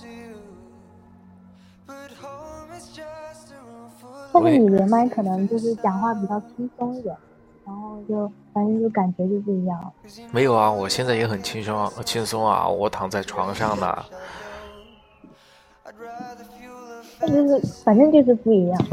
[4.32, 7.16] 但是你连麦可能就是讲话比较轻松一点，
[7.66, 9.92] 然后就反正就感觉就不一样了。
[10.32, 13.98] 没有啊，我现在也很轻松啊，轻松啊，我躺在床上呢。
[17.22, 18.86] 那就是反正就是不一样。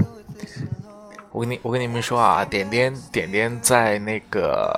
[1.30, 4.72] 我跟你我跟你们说啊，点点点点在那个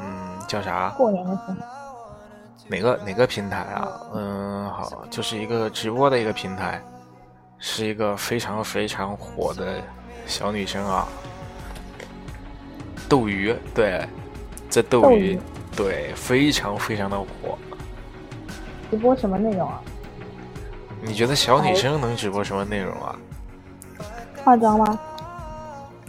[0.00, 0.90] 嗯叫啥？
[0.98, 1.54] 过年的时候，
[2.68, 3.88] 哪个哪个平台啊？
[4.12, 6.82] 嗯，好，就是一个直播的一个平台，
[7.58, 9.82] 是一个非常非常火的
[10.26, 11.06] 小女生啊。
[13.08, 14.06] 斗鱼，对，
[14.68, 15.38] 在斗鱼
[15.76, 17.58] 对，非常非常的火。
[18.90, 19.80] 直播什么内容啊？
[21.02, 23.16] 你觉得小女生能直播什么内容啊？
[24.44, 24.98] 化妆吗？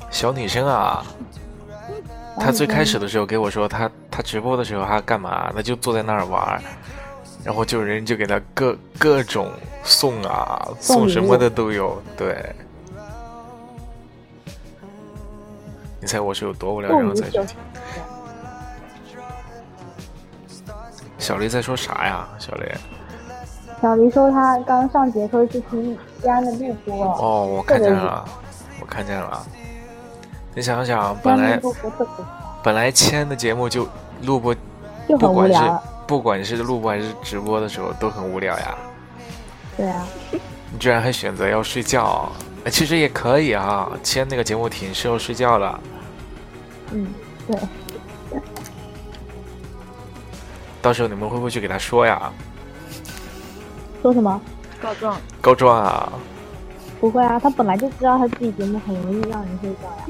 [0.09, 1.05] 小女生啊，
[2.39, 5.51] 她最开始的时候给我说，她她直播的时候她干嘛？
[5.55, 6.61] 那就坐在那儿玩，
[7.43, 9.51] 然后就人就给她各各种
[9.87, 11.99] 送啊，送什么的都有。
[12.17, 12.53] 对，
[16.01, 17.57] 你猜我是有多无聊，然后斗鱼就才去听？
[21.17, 22.27] 小雷在说啥呀？
[22.37, 22.75] 小雷？
[23.81, 28.25] 小黎说他刚上节课是听西安的录播，哦，我看见了，
[28.81, 29.41] 我看见了。
[30.53, 31.59] 你想想，本来
[32.61, 33.87] 本来签的节目就
[34.23, 34.53] 录播
[35.07, 35.83] 不管是聊。
[36.07, 38.77] 不管是录播还是直播的时候都很无聊呀。
[39.77, 40.05] 对啊，
[40.71, 42.31] 你居然还选择要睡觉，
[42.63, 43.87] 呃其实也可以啊。
[44.03, 45.79] 签那个节目挺适合睡觉的。
[46.91, 47.07] 嗯，
[47.47, 47.57] 对，
[50.81, 52.33] 到时候你们会不会去给他说呀？
[54.01, 54.41] 说什么？
[54.81, 55.17] 告状。
[55.41, 56.11] 告状啊！
[56.99, 60.05] 不会啊，他本来就知道他自己节目很容易让人睡觉呀。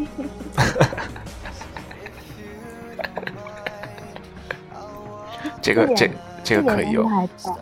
[5.61, 6.09] 这个这
[6.43, 7.59] 这个可以有这，点他还知道。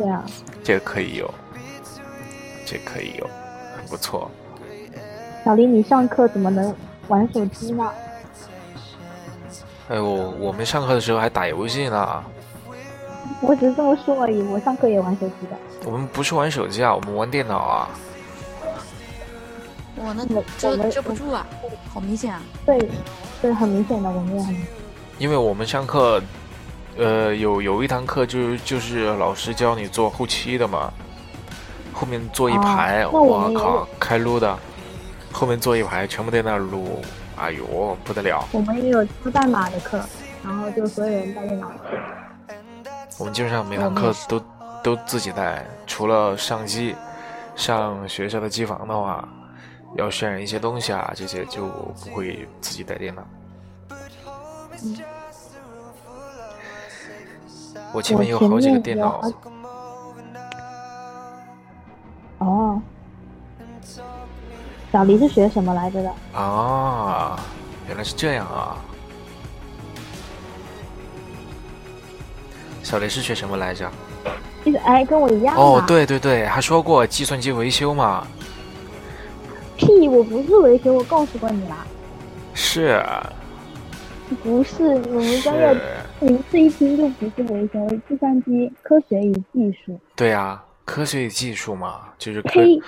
[0.00, 0.24] 对啊，
[0.64, 1.30] 这个可以有，
[2.64, 3.28] 这个可以有，
[3.76, 4.30] 很不错。
[5.44, 6.74] 小林，你上课怎么能
[7.08, 7.92] 玩手机呢？
[9.90, 10.02] 哎呦，
[10.38, 12.24] 我们上课的时候还打游戏呢。
[13.42, 15.56] 我只是这么说而已，我上课也玩手机的。
[15.84, 17.90] 我们不是玩手机啊，我们玩电脑啊。
[19.98, 20.24] 哇，那
[20.56, 21.46] 遮们遮不住啊，
[21.92, 22.40] 好明显啊！
[22.64, 22.88] 对，
[23.42, 24.72] 对，很明显的，我们也很明显。
[25.18, 26.22] 因为我们上课，
[26.98, 30.92] 呃，有有一堂课就是就是老师教你做后期的嘛，
[31.92, 34.58] 后面坐一排，我靠开撸的，
[35.32, 37.00] 后面坐一排，全部在那儿撸，
[37.36, 38.44] 哎呦不得了！
[38.52, 39.98] 我们也有出代码的课，
[40.44, 41.70] 然后就所有人带电脑。
[43.18, 44.42] 我们基本上每堂课都
[44.82, 46.94] 都自己带，除了上机，
[47.56, 49.26] 上学校的机房的话，
[49.96, 51.66] 要渲染一些东西啊，这些就
[52.04, 53.22] 不会自己带电脑。
[54.82, 54.98] 嗯
[57.92, 59.20] 我前面有好几个电脑
[62.38, 62.80] 哦，
[64.92, 66.10] 小黎是学什么来着的？
[66.38, 67.38] 啊，
[67.88, 68.76] 原来是这样啊。
[72.82, 73.88] 小雷是学什么来着？
[74.64, 78.26] 就是哎，跟我一样哦，对对对，还说过计算机维修嘛。
[79.76, 81.76] 屁，我不是维修，我告诉过你了，
[82.52, 83.02] 是
[84.42, 85.76] 不是，我们专业
[86.20, 89.98] 是，名字一听就不是维修，计算机科学与技术。
[90.14, 92.80] 对啊、科学与技术嘛，就是科呸，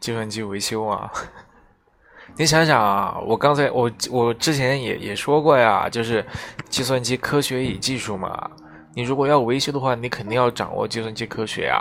[0.00, 1.10] 计算机维修啊。
[2.36, 6.24] 你想想啊，我刚才我我之前也也说过呀，就是
[6.68, 8.50] 计算机科学与技术嘛。
[8.94, 11.80] 你如果要维修的话，你肯定要掌握计算机科学呀，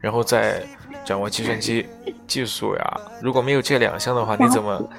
[0.00, 0.62] 然后再
[1.04, 1.86] 掌握计算机
[2.26, 3.00] 技术呀。
[3.22, 4.90] 如果没有这两项的话，你怎么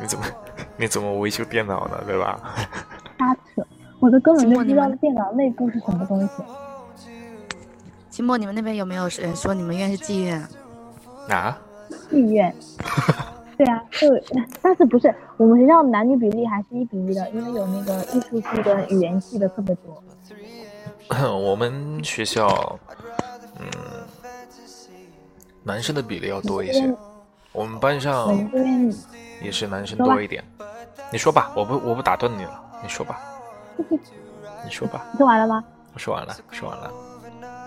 [0.00, 0.24] 你怎么
[0.76, 2.02] 你怎么维修电脑呢？
[2.06, 2.40] 对吧？
[3.18, 3.66] 瞎扯，
[4.00, 6.28] 我都根本就不知道电脑内部是什么东西。
[8.10, 10.48] 秦墨，你们那边有没有人说你们院是妓院啊？
[11.28, 11.58] 啊，
[12.10, 12.54] 妓院，
[13.56, 14.08] 对啊，就
[14.62, 20.02] 但是不是我们学校男女比例还是一比一的，因为有那个艺术系跟语言系的特别多。
[21.36, 22.78] 我们学校，
[23.58, 23.66] 嗯，
[25.62, 26.94] 男生的比例要多一些。
[27.52, 28.94] 我们班上我们这边
[29.42, 30.44] 也是男生多一点。
[31.10, 33.20] 你说吧，我不我不打断你了，你说吧，
[34.64, 35.06] 你说吧。
[35.16, 35.64] 说完了吗？
[35.94, 36.92] 我说完了，说完了。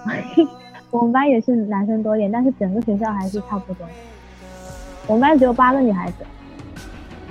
[0.91, 3.87] 我们班也是男生多一点，但是整个学校还是差不多。
[5.07, 6.25] 我们班只有八个女孩子。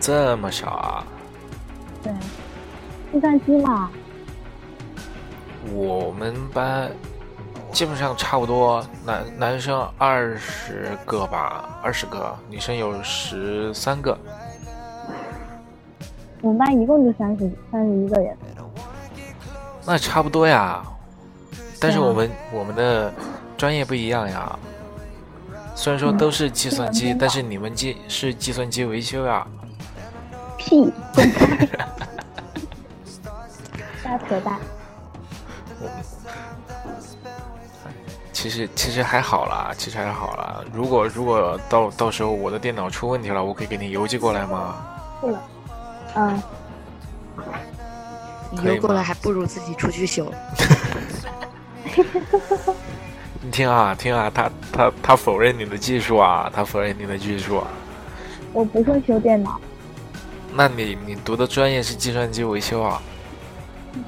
[0.00, 1.04] 这么少啊？
[2.02, 2.12] 对，
[3.12, 3.90] 计算机嘛。
[5.74, 6.90] 我们班
[7.70, 14.18] 基本上差不多，男男生二十个吧，二十个，女生有十三个。
[16.40, 18.34] 我们班一共就三十三十一个人。
[19.90, 20.80] 那差不多呀，
[21.80, 23.12] 但是我们我们的
[23.58, 24.56] 专业不一样呀。
[25.74, 29.44] 虽然说都是计算机，但是你们计是计算机维修呀。
[30.56, 30.92] 屁！
[34.00, 34.60] 瞎扯淡。
[38.32, 40.62] 其实其实还好啦，其实还好啦。
[40.72, 44.76] 如果如果到到时候我的电脑出问题了，我可以给你邮寄过来吗？
[45.20, 45.42] 对了，
[46.14, 46.40] 嗯。
[48.50, 50.32] 你邮过来还不如自己出去修。
[53.42, 57.58] 你听啊听啊，他他他否认你的技术啊，他否认你的技术。
[57.58, 57.66] 啊。
[58.52, 59.60] 我不会修电脑。
[60.52, 63.00] 那你你读的专业是计算机维修啊？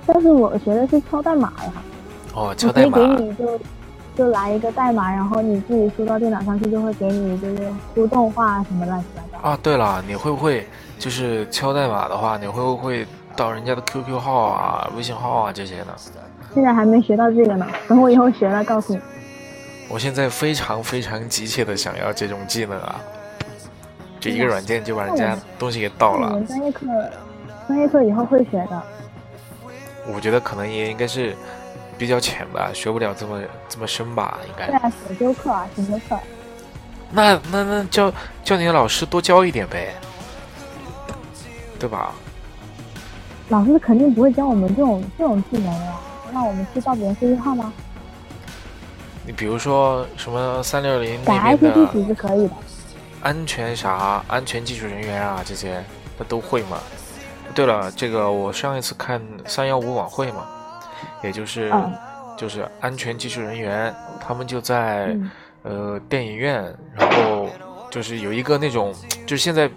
[0.07, 1.73] 但是我学的是敲代码呀。
[2.35, 2.99] 哦，敲代码。
[2.99, 3.61] 可以给你就
[4.17, 9.49] 就来一个代码，然后你自己输到电脑上去，就会给你就是输动画什么乱七八糟。
[9.49, 10.67] 啊，对了，你会不会
[10.99, 13.07] 就是敲代码的话，你会不会？
[13.37, 15.95] 到人家的 QQ 号啊、微信号啊这些的，
[16.55, 17.67] 现在还没学到这个呢。
[17.89, 19.01] 等我以后学了告诉你。
[19.89, 23.01] 我现在非常非常急切的想要这种技能啊！
[24.19, 26.29] 就一个软件就把人家东西给盗了。
[26.29, 26.87] 我们专业课，
[27.67, 28.83] 专业课以后会学的。
[30.07, 31.37] 我觉得可能也应该是
[31.99, 34.67] 比较浅吧，学不了这么这么深吧，应该。
[34.67, 36.19] 对啊，选修课啊，选修课。
[37.11, 38.11] 那那那叫
[38.43, 39.95] 叫你的老师多教一点呗，
[41.79, 42.15] 对吧？
[43.53, 45.93] 老师肯定不会教我们这种这种技能呀，
[46.33, 47.71] 让我们去盗别人 QQ 号吗？
[49.27, 52.55] 你比如说什么三六零改 IP 地址是可以的，
[53.21, 55.85] 安全啥、安全技术人员啊这些，
[56.19, 56.79] 他都会吗？
[57.55, 60.47] 对了，这个我上一次看三幺五晚会嘛，
[61.23, 61.71] 也就是
[62.39, 65.15] 就是安全技术人员，他们就在
[65.61, 67.51] 呃电影院，然后
[67.91, 68.95] 就是有一个那种，
[69.27, 69.71] 就是现在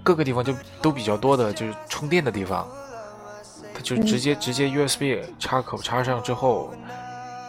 [0.00, 2.64] 各个地方就都比较多的，就是充电的地方。
[3.82, 6.70] 就直接直接 USB 插口插上之后，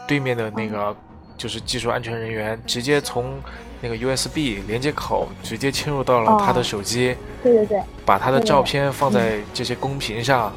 [0.08, 0.96] 对面的那个
[1.38, 3.40] 就是技术安全人员，直接从
[3.82, 10.52] 那个 USB 连接口直接侵入到了他的手机，对对对，把他的照片放在这些公屏上，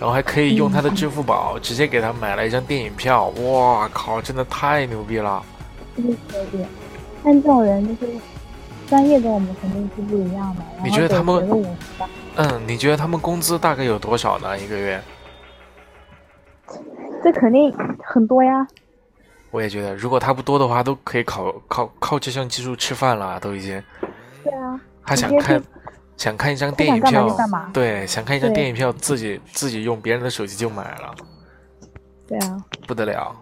[0.00, 5.42] 然后还可以用他的支付宝直接给他买了一张电影票，哇靠，真的太牛逼了！
[5.96, 6.64] 可以可以，
[7.22, 8.12] 但这种人就是
[8.88, 10.62] 专业跟我们肯定是不一样的。
[10.82, 11.76] 你觉得他们？
[12.36, 14.58] 嗯，你觉得他们工资大概有多少呢？
[14.58, 15.00] 一个月？
[17.22, 17.72] 这肯定
[18.04, 18.66] 很多呀。
[19.50, 23.82] 我也觉得，如果他不多的话，都可以靠靠靠这项技术吃饭了，都已经。
[24.42, 24.80] 对啊。
[25.06, 25.62] 他想看，
[26.16, 27.28] 想看一张电影票，
[27.72, 31.14] 对，想看一张电影票，自己自己用别人的手机就买了。
[32.26, 32.56] 对啊。
[32.86, 33.36] 不得了。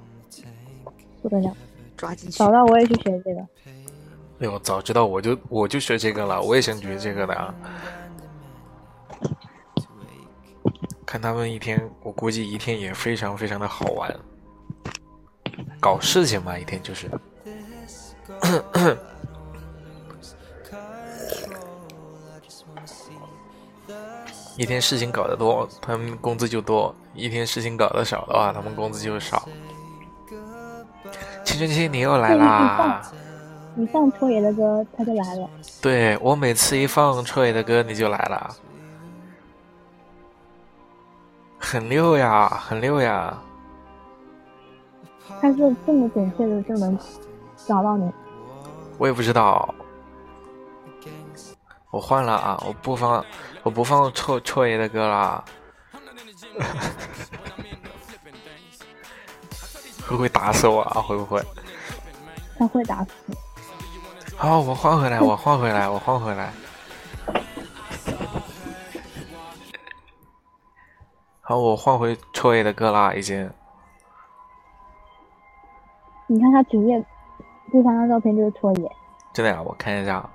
[1.22, 1.56] 不得了，
[1.96, 2.30] 抓紧。
[2.30, 3.40] 早到我也去学这个。
[4.40, 7.54] 哎呦，早知道我就我就学这个了，我也想学这个的啊。
[11.12, 14.10] 看他们一天，我估计一天也非常非常的好玩，
[15.78, 17.10] 搞事情嘛，一天就是，
[24.56, 29.46] 一天事情搞得多，他们工资就多；一天事情搞得少的话，他们工资就少。
[31.44, 33.02] 青春期你又来啦！
[33.74, 35.50] 你放戳爷的歌，他就来了。
[35.82, 38.56] 对我每次一放戳爷的歌，你就来了。
[41.62, 43.38] 很溜呀，很溜呀！
[45.40, 45.56] 他是
[45.86, 46.98] 这么准确的就能
[47.66, 48.12] 找到你？
[48.98, 49.72] 我也不知道。
[51.90, 52.62] 我换了啊！
[52.66, 53.24] 我不放，
[53.62, 55.44] 我不放臭臭爷的歌了。
[60.06, 61.00] 会不会打死我啊？
[61.00, 61.40] 会不会？
[62.58, 63.36] 他会打死你。
[64.36, 66.52] 好，我换回来，我换回来，我换回来。
[71.52, 73.50] 好，我换回戳爷的歌啦，已经。
[76.26, 76.98] 你看他主页
[77.70, 78.90] 第三张照片就是戳爷。
[79.34, 80.26] 真的呀，我看一下。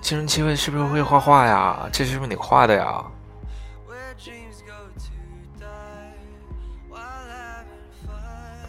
[0.00, 1.86] 青春期会是不是会画画呀？
[1.92, 3.04] 这是不是你画的呀？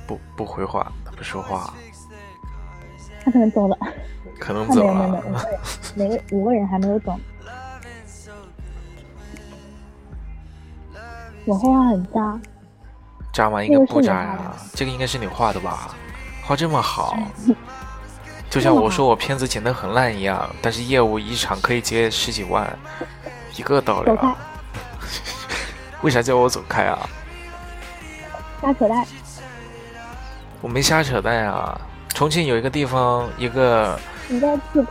[0.05, 1.73] 不不回话，不说话，
[3.23, 3.77] 他可能走了，
[4.41, 5.23] 可能走了
[5.95, 7.17] 没五个人还没有走。
[11.47, 12.39] 我画画很渣，
[13.31, 13.63] 渣吗？
[13.63, 15.95] 应该不渣呀这个应该是你画的吧？
[16.45, 17.17] 画这么好，
[18.51, 22.67] 就像我说我片子剪得很烂一样，但是业务一场可以接十几万，
[23.55, 24.35] 一个道理走开啊。
[26.03, 26.99] 为啥叫我走开啊？
[28.61, 29.05] 瞎扯淡。
[30.59, 31.79] 我没瞎扯淡啊！
[32.09, 33.97] 重庆有一个地方，一个。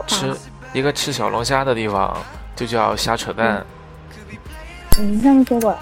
[0.07, 0.35] 吃
[0.73, 2.17] 一个吃小龙虾的地方，
[2.55, 3.63] 就叫瞎扯淡。
[4.97, 5.79] 嗯，上次说过了。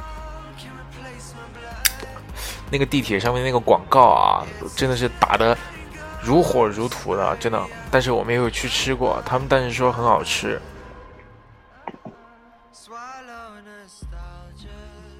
[2.76, 4.45] 那个地铁上面那个广告啊，
[4.76, 5.57] 真的是打的
[6.21, 7.61] 如火如荼的，真的。
[7.89, 10.61] 但是我没有去吃过，他们但是说很好吃。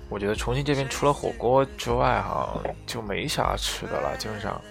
[0.10, 4.62] 我觉得重庆这边除了火锅之外，哈，就没啥吃的了，基本上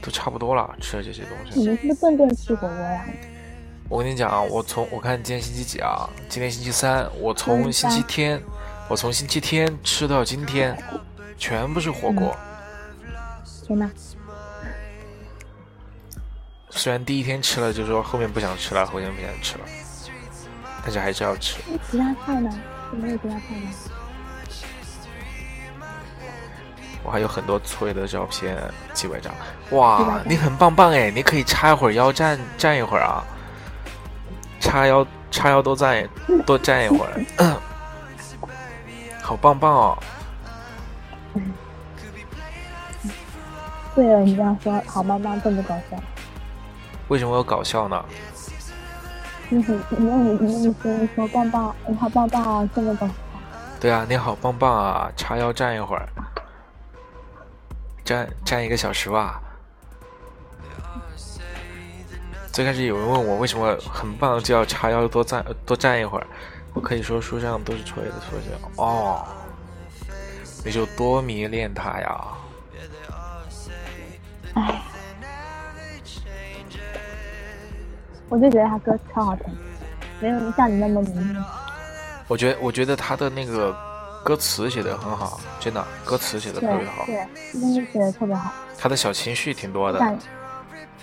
[0.00, 1.58] 都差不多了，吃的这些东西。
[1.58, 3.04] 你们是不是顿顿吃火锅呀？
[3.88, 6.08] 我跟你讲啊，我从我看今天星期几啊？
[6.28, 8.40] 今天星期三，我从嗯星期天，
[8.88, 10.80] 我从星期天吃到今天，
[11.42, 12.36] 全部是火锅。
[13.66, 13.90] 天哪！
[16.70, 19.64] 虽然第一天吃了就说后面不想吃了，后面不想吃了，
[20.84, 21.58] 但是还是要吃。
[21.90, 22.48] 其他菜呢？
[22.92, 23.68] 有没有其他菜呢？
[27.02, 28.56] 我还有很多错位的照片，
[28.94, 29.34] 几百张。
[29.70, 31.10] 哇你很棒棒哎！
[31.10, 33.24] 你可以叉一会儿腰站站一会儿啊，
[34.60, 36.08] 叉腰叉腰多站
[36.46, 37.56] 多站一会儿，
[39.20, 39.98] 好棒棒哦！
[43.94, 45.96] 对了，你这样说好棒棒，这么搞笑。
[47.08, 48.04] 为什么要搞笑呢？
[49.50, 53.12] 你很，你用你你你说你说棒棒，你好棒棒啊，这么搞笑。
[53.78, 55.12] 对啊，你好棒棒啊！
[55.16, 56.08] 叉腰站一会儿，
[58.02, 59.42] 站站一个小时吧。
[62.50, 66.26] 最开始有人问我为什么很棒就要叉腰多站多站一会儿，
[66.72, 69.26] 我可以说书上都是错的说是哦，
[70.64, 72.24] 你就多迷恋他呀。
[74.54, 74.82] 唉，
[78.28, 79.46] 我就觉得他歌超好听，
[80.20, 81.44] 没有像你那么迷恋。
[82.28, 83.74] 我觉得我觉得他的那个
[84.24, 88.52] 歌词写的很好，真的歌词写的特别好，对，真的写的特别好。
[88.78, 89.98] 他的小情绪挺多的。
[90.00, 90.18] 嗯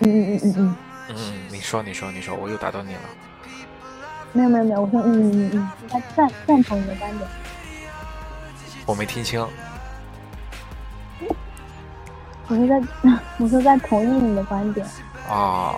[0.02, 0.76] 嗯嗯嗯嗯，
[1.10, 3.02] 嗯，你说你说你说，我又打断你了。
[4.32, 7.28] 没有没有没有，我说嗯嗯嗯，我在赞赞同你的观点。
[8.86, 9.46] 我没听清。
[12.52, 12.82] 我是在
[13.38, 14.86] 我是在同意你的观点。
[15.30, 15.76] 啊，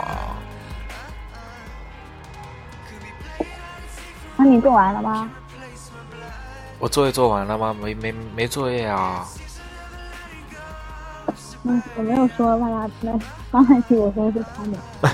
[4.37, 5.29] 那你做完了吗？
[6.79, 7.73] 我作业做完了吗？
[7.79, 9.27] 没没没作业啊？
[11.63, 13.19] 嗯，我没有说让他那
[13.51, 14.73] 刚才听我说是他们。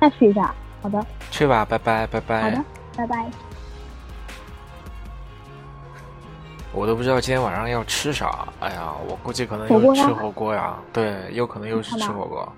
[0.00, 0.52] 再去一下，
[0.82, 2.64] 好的，去吧，拜拜拜拜好拜的。，
[2.96, 3.45] 拜拜。
[6.76, 8.46] 我都不知道今天晚上要吃啥。
[8.60, 10.76] 哎呀，我估计可能又吃火锅呀。
[10.92, 12.52] 对，有可能又是吃火锅。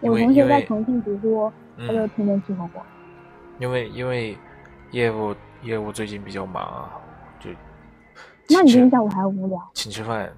[0.00, 2.82] 因我同学在重庆读书，他就嗯，天天吃火锅。
[3.60, 4.36] 因为因为
[4.90, 5.32] 业务
[5.62, 6.90] 业务最近比较忙啊，
[7.38, 7.48] 就
[8.48, 9.70] 那你今天下午还无聊？
[9.72, 10.28] 请吃饭。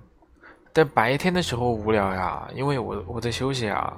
[0.75, 3.97] 但白天的时候无聊呀，因为我我在休息啊。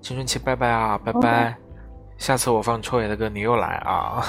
[0.00, 1.54] 青春期拜拜啊，拜拜。
[2.16, 4.24] 下次我放臭野的歌，你又来啊。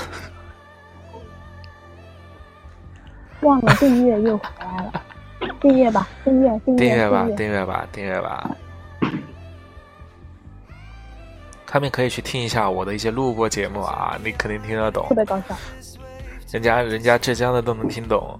[3.41, 5.03] 忘了订阅又回来了，
[5.61, 7.65] 订阅吧，订阅订阅订阅吧，订阅。
[7.65, 8.55] 吧，订阅吧。
[11.65, 15.15] 他们可以去听一下我的一些录播节目啊，你肯定听得懂特。
[15.15, 15.55] 别搞笑。
[16.51, 18.39] 人家人家浙江的都能听懂。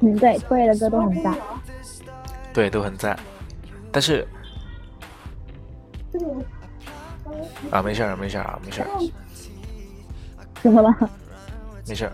[0.00, 1.34] 嗯，对，拖野的歌都很赞。
[2.52, 3.18] 对，都很赞。
[3.90, 4.28] 但是
[7.70, 8.88] 啊，没事儿，没事儿啊，没事儿，
[10.62, 10.94] 怎么了？
[11.88, 12.12] 没事儿。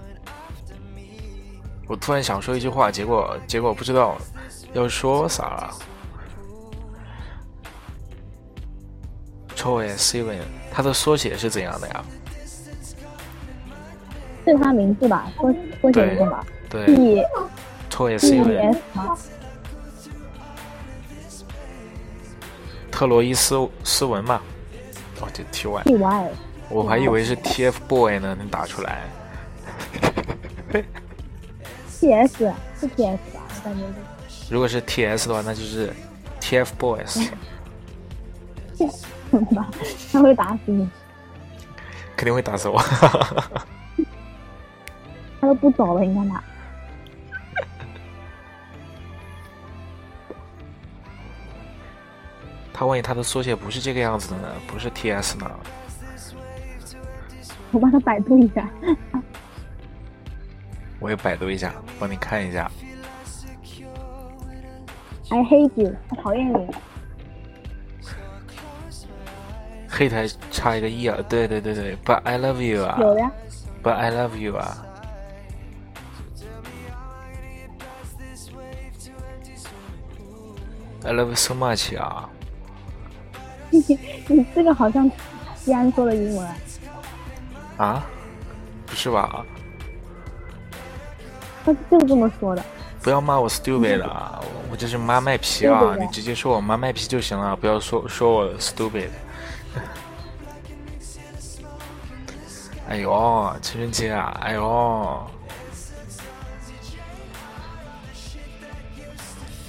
[1.89, 4.16] 我突然想说一句话，结果结果不知道
[4.73, 5.75] 要说啥了。
[9.55, 10.41] 臭 S Seven，
[10.73, 12.05] 它的缩写是怎样的呀？
[14.45, 15.31] 是他名字吧？
[15.37, 17.23] 缩缩写是什么对，？E
[17.89, 18.77] 臭 S E Seven，
[22.91, 24.41] 特洛伊斯斯文嘛。
[25.20, 26.31] 哦，这 T Y
[26.68, 29.03] 我还以为是 T F Boy 呢，能打出来。
[32.01, 33.41] T S 是 T S 吧？
[33.49, 33.80] 我感觉
[34.28, 35.93] 是如果是 TS 的话，那就是
[36.41, 37.30] TFBOYS，
[39.55, 39.70] 吧，
[40.12, 40.89] 他会打死你，
[42.16, 42.83] 肯定会打死我。
[45.41, 46.43] 他都不走了，你看他。
[52.72, 54.49] 他万一他的缩写不是这个样子的呢？
[54.66, 55.51] 不是 TS 呢？
[57.70, 58.68] 我帮他百度一下。
[61.03, 62.70] 我也百度一下，帮你看一下。
[65.30, 66.66] I hate you，我讨厌你。
[69.90, 73.30] hate 还差一个 e 啊，对对对对，But I love you 啊有的呀
[73.82, 74.86] ，，But I love you 啊。
[81.05, 82.30] I love you so much 啊！
[83.70, 83.80] 你
[84.28, 85.11] 你这个好像
[85.57, 86.57] 西安说的英文啊，
[87.84, 88.07] 啊？
[88.86, 89.44] 不是吧？
[91.64, 92.62] 他就是这么说的。
[93.02, 94.38] 不要骂我 stupid 啊！
[94.40, 95.96] 我我这是妈卖皮啊！
[95.98, 99.08] 你直接说我妈卖皮就行了，不要说说我 stupid。
[102.88, 104.38] 哎呦，情人节啊！
[104.42, 105.26] 哎呦，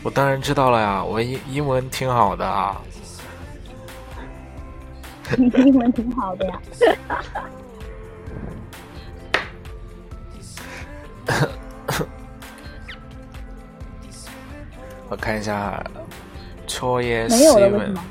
[0.03, 2.79] 我当然知道了呀，我英英文挺好的啊。
[5.37, 6.59] 你 英文挺好的呀。
[15.09, 15.83] 我看一下，
[16.67, 18.03] 戳耶没有了，为什 seven 么？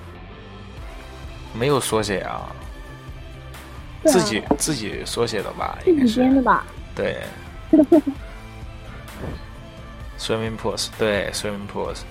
[1.54, 2.52] 没有缩写啊，啊
[4.06, 5.78] 自己自己缩写的吧？
[5.86, 6.64] 应该是编的吧？
[6.94, 7.18] 对。
[10.18, 12.02] Swimming pools，对，swimming pools。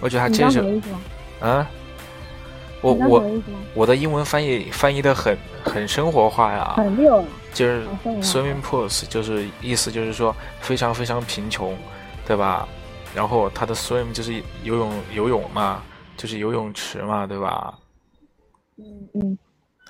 [0.00, 1.00] 我觉得他你知道什这首么意思吗？
[1.40, 1.66] 啊，
[2.80, 3.24] 我我？
[3.74, 7.24] 我的英文翻译翻译的很很生活化呀，很溜。
[7.52, 7.82] 就是
[8.20, 11.76] swimming pools 就是意思就是说非常非常贫穷，
[12.26, 12.66] 对吧？
[13.14, 15.82] 然后它的 swim 就是游泳游泳嘛，
[16.16, 17.78] 就是游泳池嘛，对吧？
[18.76, 19.38] 嗯嗯，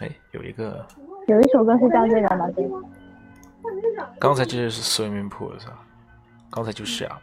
[0.00, 0.86] 哎，有一个
[1.26, 2.68] 有一首歌是叫这个的，对。
[4.20, 5.82] 刚才这就是 swimming pools 啊，
[6.50, 7.20] 刚才就是啊。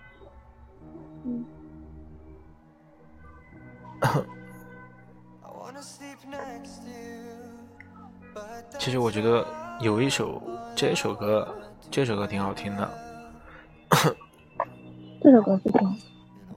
[1.23, 1.45] 嗯
[8.79, 9.45] 其实我觉得
[9.79, 10.41] 有一首
[10.75, 11.47] 这首歌，
[11.91, 12.89] 这首歌挺好听的。
[15.21, 15.95] 这首歌是挺好。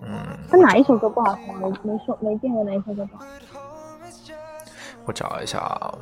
[0.03, 1.59] 嗯，他哪一首歌不好听？
[1.59, 4.35] 没没说没见过哪一首歌不好听。
[5.05, 5.95] 我找一下啊。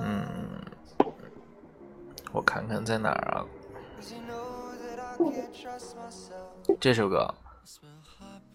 [0.00, 0.24] 嗯，
[2.32, 3.44] 我看看在哪儿啊？
[6.78, 7.32] 这首歌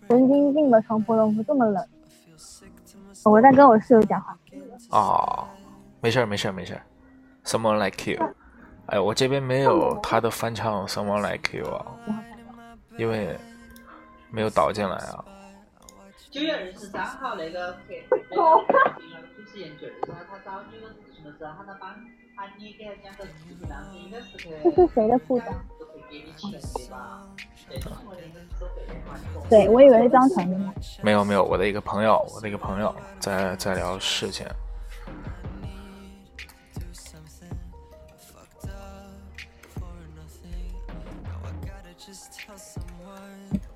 [0.08, 1.86] 神经病的床铺豆腐这么冷。
[3.26, 4.38] 我在跟我室友讲话。
[4.92, 5.48] 哦，
[6.00, 6.82] 没事儿没事儿没事儿。
[7.44, 8.20] Someone like you，
[8.86, 11.86] 哎，我这边没有他的翻唱 Someone like you 啊，
[13.02, 13.36] 因为
[14.30, 15.26] 没有导进来啊。
[16.30, 17.80] 九月二十三号那个客
[18.30, 21.90] 那个主持人就是他，他找喊他帮
[22.36, 24.50] 喊你给他讲个事情，当时应该是去。
[24.64, 25.48] 这是谁的铺长？
[25.80, 26.62] 是会给你钱
[29.50, 30.72] 对我以为是张晨的呢。
[31.02, 34.46] 没有没有，我的一个朋友，我的一个朋友在在聊事情。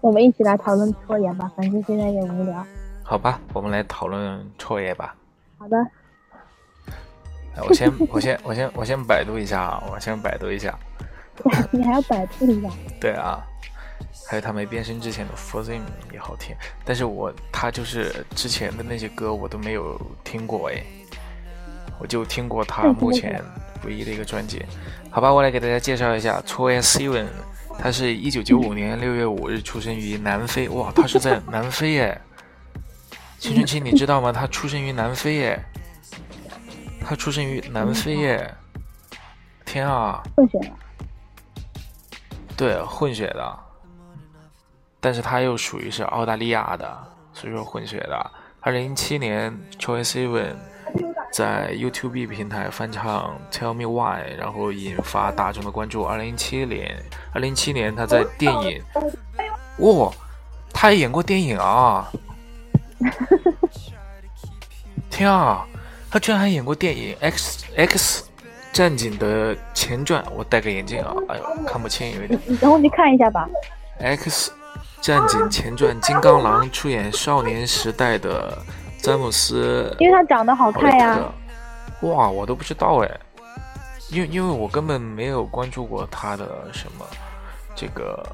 [0.05, 2.63] 我们一起来讨论拖延吧，反正现在也无聊。
[3.01, 5.15] 好吧，我们来讨论戳爷吧。
[5.57, 5.75] 好的，
[7.55, 10.77] 哎我先我先我先我先百度一下啊，我先百度一下。
[11.73, 12.69] 你还要百度一下。
[13.01, 13.43] 对啊，
[14.29, 15.79] 还有他没变身之前的《Frozen》
[16.13, 20.83] 也好听，但是我他就是之前的那些歌我都没有听过哎，
[21.99, 23.43] 我就听过他目前
[23.83, 24.63] 唯一的一个专辑。
[25.09, 27.25] 好吧，我来给大家介绍一下 Troye Sivan，
[27.77, 32.21] 他是一九九五年六月五日出生于南非，哇，他是在南非耶！
[33.37, 34.31] 青春期你知道吗？
[34.31, 35.63] 他出生于南非耶，
[37.01, 38.55] 他出生于南非耶！
[39.65, 40.23] 天啊！
[40.35, 40.77] 混血了。
[42.57, 43.59] 对，混血的，
[44.99, 48.31] 但是他又属于是澳大利亚的，所以说混血的。
[48.61, 50.55] 二零一七年，choy Sivan
[51.31, 56.03] 在 YouTube 平台翻唱《Tell Me Why》，然后引发大众的关注。
[56.03, 56.95] 二零一七年，
[57.33, 58.81] 二零一七年他在电影，
[59.79, 60.11] 哇、
[60.71, 62.09] 他也演过电影啊！
[65.09, 65.65] 天啊，
[66.09, 68.23] 他居然还演过电影《X X
[68.71, 70.23] 战警》的前传。
[70.35, 72.39] 我戴个眼镜啊，哎呦，看不清有一点。
[72.45, 73.47] 你等会去看一下吧。
[73.99, 74.51] X
[75.01, 78.57] 战警前传，金刚狼出演少年时代的
[79.05, 81.15] 詹姆斯因为他长得好看呀。
[82.01, 82.07] 特。
[82.07, 83.19] 哇，我都不知道哎，
[84.09, 87.05] 因为因为我根本没有关注过他的什么，
[87.75, 88.27] 这个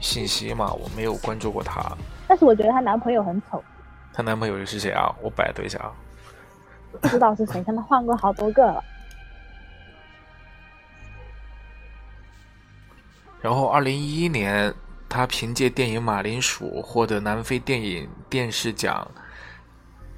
[0.00, 1.82] 信息嘛，我没有关注过他。
[2.26, 3.62] 但是我觉得她男朋友很丑，
[4.10, 5.14] 她男朋友是谁啊？
[5.20, 5.92] 我百度一下啊。
[7.02, 8.82] 不知道是谁，他们换过好多个了。
[13.42, 14.72] 然后，二零一一年，
[15.10, 19.06] 他凭借电影《马铃薯》获得南非电影电视奖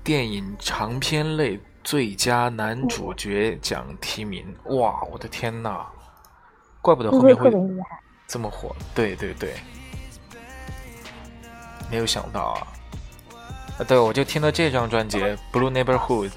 [0.08, 4.42] 电影长片类最佳男主角奖提名。
[4.64, 5.84] 哇，我的天呐！
[6.80, 7.52] 怪不得后面会
[8.26, 8.74] 这么火。
[8.94, 9.52] 对对对，
[11.90, 12.56] 没有想到啊！
[13.78, 15.18] 啊，对，我就听到这张专辑
[15.52, 16.30] 《Blue Neighborhood》。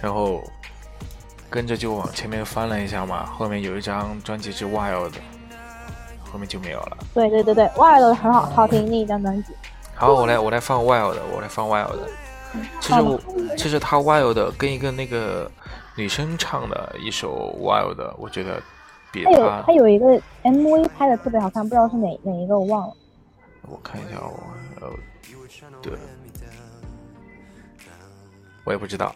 [0.00, 0.42] 然后
[1.50, 5.12] 跟着就往前面翻了一下嘛，后面有一张专辑是 Wild，
[6.32, 6.96] 后面就没有了。
[7.12, 9.52] 对对对对，Wild 很好好听那一张专辑。
[9.96, 11.96] 好，我来我来放 Wild，我来放 Wild。
[12.80, 13.18] 其实我
[13.56, 15.50] 其实他 Wild 的跟一个那个
[15.96, 18.62] 女生唱的一首 Wild，我觉得
[19.10, 22.94] 比他他有一个 MV 拍的特别好看，不知道是哪哪一个我忘了。
[23.62, 24.38] 我看一下我
[24.80, 24.92] 呃
[25.82, 25.92] 对，
[28.64, 29.14] 我也不知道。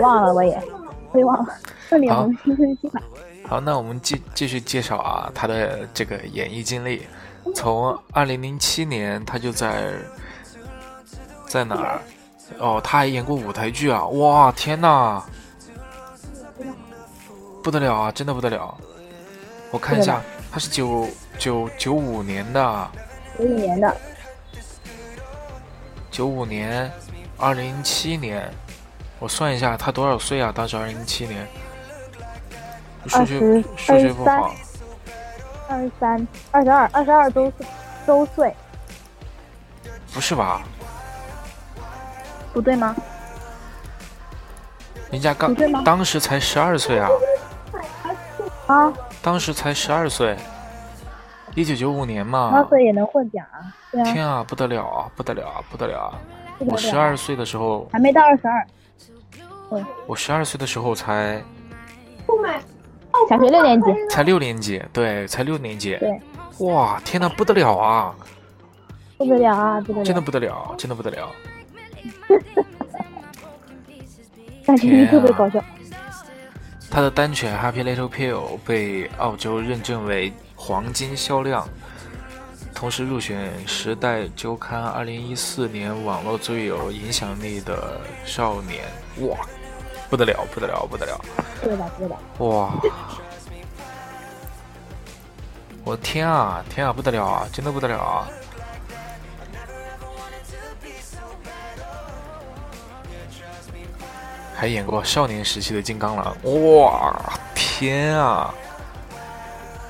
[0.00, 0.62] 忘了，我也，
[1.12, 1.54] 我也忘了。
[2.10, 2.28] 好，
[3.46, 7.06] 好，那我们继继续介绍啊，他的这个演艺经历。
[7.52, 9.92] 从二零零七年，他就在
[11.46, 12.00] 在哪儿？
[12.58, 14.04] 哦，他还演过舞台剧啊！
[14.06, 15.22] 哇，天呐，
[17.62, 18.76] 不得了啊，真的不得了！
[19.70, 20.20] 我看一下，
[20.52, 22.90] 他是九九九五年的，
[23.38, 23.96] 九五年的，
[26.10, 26.92] 九五年，
[27.38, 28.48] 二零零七年。
[29.18, 30.52] 我算一下，他多少岁啊？
[30.54, 31.46] 当时二零零七年，
[33.06, 34.54] 数学数学不好。
[35.68, 37.52] 二十三，二十二，二十二周
[38.06, 38.54] 周岁。
[40.12, 40.62] 不是吧？
[42.52, 42.94] 不对吗？
[45.10, 45.54] 人家刚
[45.84, 47.08] 当时才十二岁啊！
[48.66, 48.92] 啊！
[49.22, 50.36] 当时才十二岁，
[51.54, 52.50] 一九九五年嘛。
[52.50, 53.72] 十二岁也能获奖啊！
[54.04, 55.10] 天啊，不得了啊！
[55.14, 55.62] 不得了啊！
[55.70, 56.18] 不得了啊！
[56.58, 58.66] 我十二岁的时候还没到二十二。
[60.06, 61.42] 我十二岁的时候才
[63.28, 65.96] 小学六年级，才六年级，对，才六年级。
[65.96, 66.20] 对，
[66.66, 68.14] 哇，天哪，不得了啊！
[69.16, 69.80] 不得了啊！
[69.80, 71.30] 不得了，真的不得了，真的不得了。
[74.76, 75.62] 天特别搞笑。
[76.90, 78.34] 他的单曲《Happy Little Pill》
[78.64, 81.68] 被澳洲认证为黄金销量，
[82.74, 88.84] 同时入选《时代周刊》二零一四年网络最有影响力的少年。
[89.28, 89.36] 哇！
[90.14, 91.20] 不得了，不得了，不得了！
[91.60, 92.16] 对吧，对吧。
[92.38, 92.70] 哇！
[95.82, 98.28] 我天啊，天啊，不得了啊，真的不得了啊！
[104.54, 107.12] 还演过少年时期的金刚狼，哇！
[107.56, 108.54] 天啊！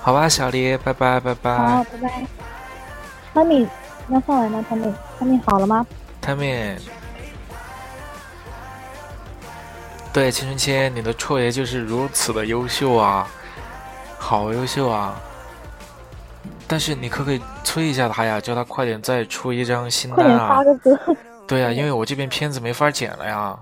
[0.01, 1.59] 好吧，小黎，拜拜，拜拜。
[1.59, 2.27] 好，拜拜。
[3.35, 3.69] 汤米
[4.09, 4.65] 要上来吗？
[4.71, 5.87] 汤米，汤米好了吗？
[6.23, 6.75] 汤米。
[10.15, 13.29] 对，青春期，你的绰爷就是如此的优秀啊，
[14.17, 15.21] 好优秀啊！
[16.69, 20.63] 但是你可不可以催一下他呀，叫他快点再出一张新单啊！
[21.49, 23.59] 对呀， 因为我这边片子没法剪了呀。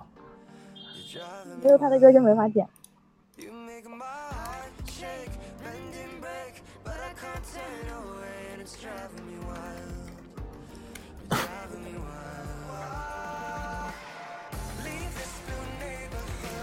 [1.63, 2.69] 没有他的歌就没法剪。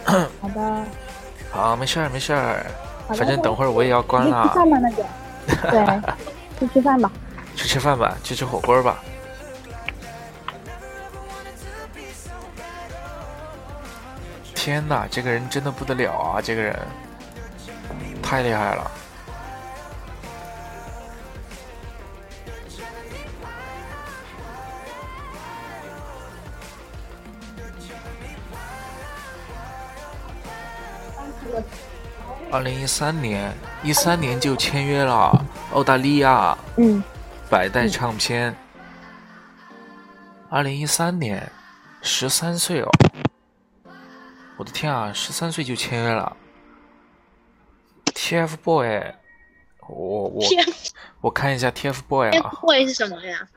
[0.41, 0.83] 好的，
[1.51, 2.65] 好，没事儿，没事儿，
[3.09, 4.43] 反正等会儿我也要关了。
[4.43, 5.03] 去吃饭吧，那就，
[5.69, 7.11] 对，去吃饭吧。
[7.55, 8.99] 去吃饭吧，去吃火锅吧。
[14.55, 16.41] 天哪，这个人真的不得了啊！
[16.41, 16.77] 这个人
[18.21, 18.91] 太厉害了。
[32.51, 37.03] 二零一三年，一三年就签约了澳大利亚，嗯，
[37.49, 38.55] 百代唱片。
[40.49, 41.51] 二零一三年，
[42.01, 42.89] 十三岁哦，
[44.57, 46.35] 我的天啊，十三岁就签约了。
[48.15, 49.13] TFBOY，
[49.87, 50.43] 我我
[51.21, 52.51] 我看一下 TFBOY 啊。
[52.51, 53.47] TFBOY 是什么呀？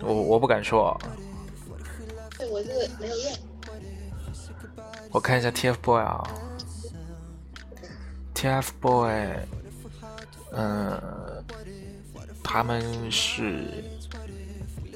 [0.00, 1.00] 我我不敢说。
[2.36, 3.32] 对，我这个没有用。
[5.12, 6.28] 我看一下 TFBOY 啊。
[8.44, 9.36] TFBOY，
[10.52, 11.00] 嗯，
[12.42, 13.64] 他们是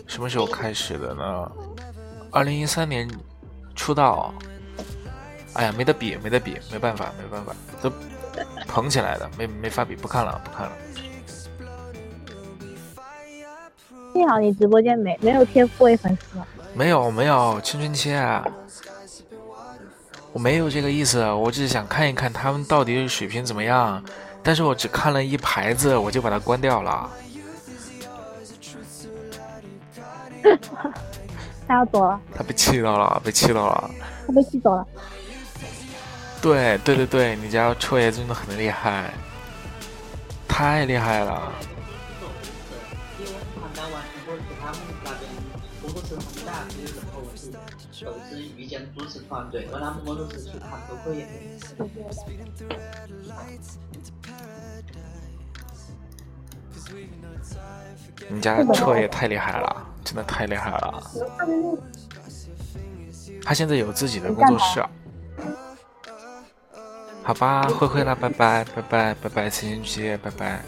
[0.07, 1.53] 什么时候开始的呢？
[2.31, 3.09] 二零一三年
[3.75, 4.35] 出道。
[5.55, 7.91] 哎呀，没得比，没得比，没办法，没办法，都
[8.67, 10.73] 捧起来的，没没法比，不看了，不看了。
[14.13, 16.39] 幸好你直播间没没有 TFBOY 粉丝，
[16.75, 18.47] 没有没有，青春期啊，
[20.33, 24.03] 我没有这个意思，我只是想看一看他们到底水平怎么样，
[24.43, 27.11] 但是我只看了一牌子，我就把它关掉了。
[31.67, 33.91] 他要走了，他被气到了，被气到了。
[34.27, 34.87] 他被气走了。
[36.41, 39.13] 对对对对，你家臭爷真的很厉害，
[40.47, 41.53] 太厉害了。
[48.13, 51.25] 都是遇见主持团队，而他们工作室去看都可以。
[58.29, 61.03] 你家车也太厉害了，真的太厉害了。
[63.45, 64.85] 他现在有自己的工作室。
[67.23, 70.63] 好吧，灰灰了，拜拜拜拜拜拜，青青期，拜拜。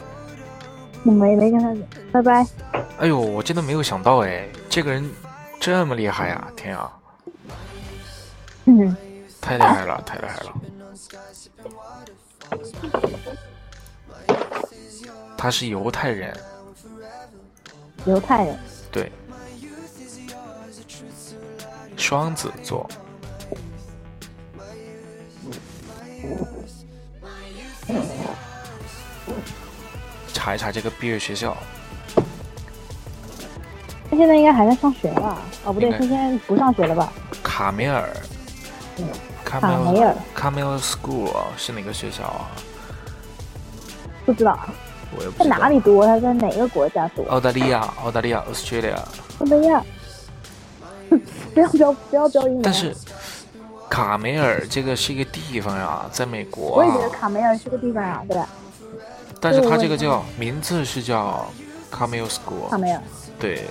[1.05, 1.82] 我没没跟他讲，
[2.12, 2.47] 拜拜。
[2.99, 5.11] 哎呦，我真的没有想到哎，这个人
[5.59, 6.47] 这么厉害呀！
[6.55, 7.00] 天啊，
[8.67, 8.97] 嗯，
[9.41, 10.53] 太厉害了，太厉害了。
[15.37, 16.37] 他是犹太人。
[18.05, 18.59] 犹太人。
[18.93, 19.11] 对。
[21.97, 22.89] 双子座。
[30.33, 31.57] 查一查这个毕业学校。
[34.11, 35.39] 他现在应该还在上学吧？
[35.65, 37.13] 哦，不对，他现在不上学了吧？
[37.43, 38.11] 卡梅尔。
[39.45, 40.15] 卡梅尔。
[40.35, 42.51] 卡梅尔 School 是哪个学校啊？
[44.27, 44.59] 不知道。
[45.17, 46.05] 我也不在哪里读？
[46.05, 47.25] 他在哪个国家读？
[47.29, 48.97] 澳大利亚，澳大利亚，Australia。
[49.41, 49.83] 澳大利亚。
[51.53, 52.63] 不要标，不要标英文。
[52.63, 52.95] 但是。
[53.91, 56.77] 卡梅尔这个是一个地方呀，在美国。
[56.77, 58.49] 我也觉得卡梅尔是个地方呀，对吧？
[59.41, 61.45] 但是它这个叫名字是叫
[61.91, 62.71] 卡梅尔 School。
[62.71, 63.03] 卡梅尔。
[63.37, 63.65] 对，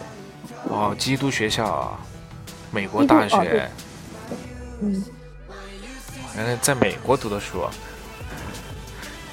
[0.68, 2.00] 哦，基督学校啊，
[2.70, 3.70] 美国大学。
[4.82, 5.02] 嗯。
[6.40, 7.68] 原来在美国读的书。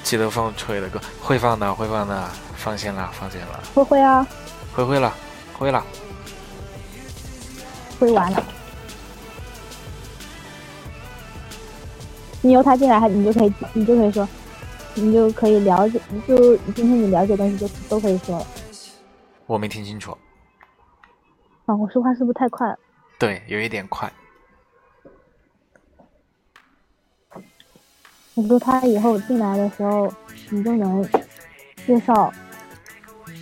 [0.03, 3.63] 记得放吹的歌，会放的，会放的，放心了，放心了。
[3.73, 4.27] 会会啊。
[4.75, 5.13] 会会了，
[5.57, 5.81] 会了。
[7.97, 8.43] 会完了。
[12.41, 14.27] 你由他进来，你就可以，你就可以说，
[14.93, 18.45] 你就可以了解，就今天你了解东西就都可以说了。
[19.45, 20.11] 我没听清楚。
[21.67, 22.77] 啊，我说话是不是太快了？
[23.17, 24.11] 对，有一点快。
[28.37, 30.13] 我说他以后进来的时候，
[30.51, 31.03] 你就能
[31.87, 32.31] 介绍。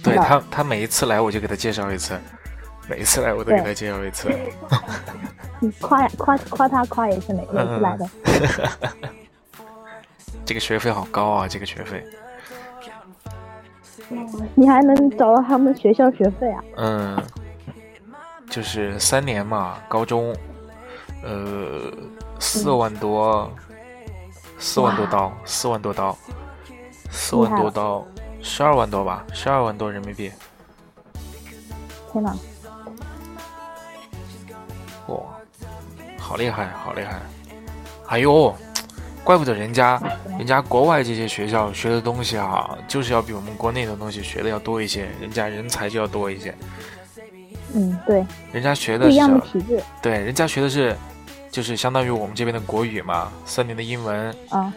[0.01, 2.17] 对他，他每一次来我就给他介绍一次，
[2.89, 4.29] 每一次来我都给他介绍一次。
[5.59, 8.09] 你夸夸夸他夸也是每每次来的。
[10.45, 11.47] 这个学费好高啊！
[11.47, 12.05] 这个学费。
[14.53, 16.63] 你还能找到他们学校学费啊？
[16.77, 17.23] 嗯，
[18.49, 20.33] 就是三年嘛，高中，
[21.23, 21.91] 呃，
[22.39, 23.51] 四万多，
[24.57, 26.17] 四万多刀，四万多刀，
[27.11, 28.05] 四万多刀，
[28.41, 30.31] 十二万多吧，十二万多人民币。
[32.11, 32.35] 天哪！
[35.07, 35.19] 哇！
[36.17, 37.19] 好厉害，好厉害！
[38.07, 38.55] 哎呦，
[39.23, 40.01] 怪不得人家，
[40.37, 46.55] 人家国外这些学校学的东西啊，就是要比我们国内的东西学的要多一些，人家人才就要多一些。
[47.73, 48.25] 嗯，对。
[48.51, 49.83] 人家学的不一样的体制。
[50.01, 50.95] 对，人家学的是，
[51.55, 54.35] 就是相当于我们这边的国语嘛，三年的英文。
[54.49, 54.73] 啊。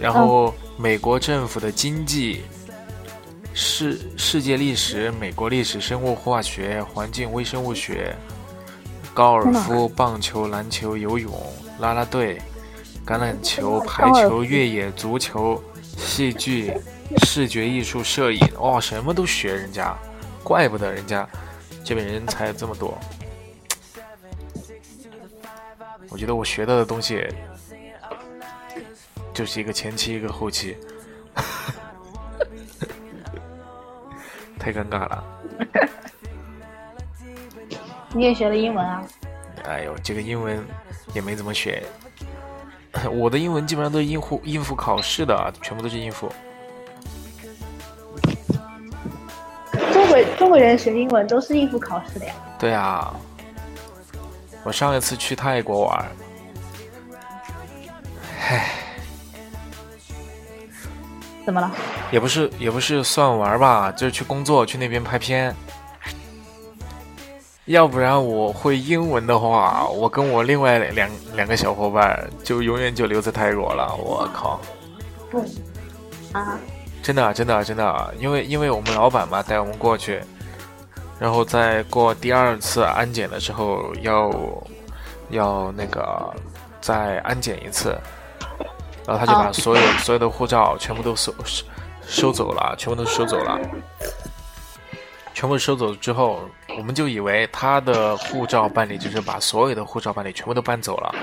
[0.00, 2.42] 然后美国政府的经济、
[3.52, 8.14] 世世界历史、美国历史、生物化学、环境微生物学。
[9.12, 11.32] 高尔夫、棒球、篮球、游泳、
[11.80, 12.40] 啦啦队、
[13.04, 15.60] 橄榄球、排球、越野、足球、
[15.98, 16.72] 戏剧、
[17.26, 19.92] 视觉艺术、摄影，哇，什么都学人家，
[20.44, 21.28] 怪不得人家
[21.82, 22.96] 这边人才这么多。
[26.10, 27.24] 我觉得我学到的东西
[29.32, 30.76] 就是一个前期，一个后期，
[34.58, 35.24] 太尴尬了。
[38.12, 39.06] 你也学了英文啊？
[39.64, 40.60] 哎呦，这个英文
[41.14, 41.80] 也没怎么学。
[43.12, 46.28] 我的英文基本上都是应付应付考试的，全部都是应付。
[49.92, 52.34] 中国中国人学英文都是应付考试的呀。
[52.58, 53.14] 对啊，
[54.62, 56.06] 我上一次去泰国玩，
[58.48, 58.70] 唉，
[61.46, 61.70] 怎么了？
[62.10, 65.54] 也不是也不是算玩吧，就是去工作，去那边拍片。
[67.66, 73.94] 要不然我会英文的话，我跟我另外两两个小伙伴就永远就留在泰国了。
[73.94, 74.60] 我靠！
[76.32, 76.58] 啊，
[77.00, 80.20] 真的真的真的，因为因为我们老板嘛带我们过去，
[81.20, 84.32] 然后在过第二次安检的时候要
[85.28, 86.34] 要那个
[86.80, 87.94] 再安检一次，
[89.06, 91.64] 然后他就把哦所有、所有的护照全部都收收
[92.06, 93.60] 收走了，全部都收走了。
[95.32, 96.40] 全部收走之后，
[96.76, 101.14] 我们就以为他的护照办理就是把所有的护照办理全部都搬走了，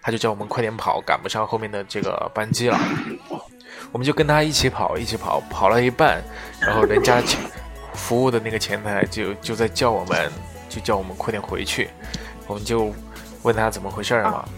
[0.00, 2.78] 他就叫我们快点跑，赶不上后面的这个班机了。
[3.92, 6.22] 我们就跟他一起跑，一起跑，跑了一半，
[6.60, 7.40] 然后人家前
[7.98, 10.30] 服务的那个前台就就在叫我们，
[10.68, 11.90] 就叫我们快点回去。
[12.46, 12.94] 我们就
[13.42, 14.48] 问他怎么回事儿嘛，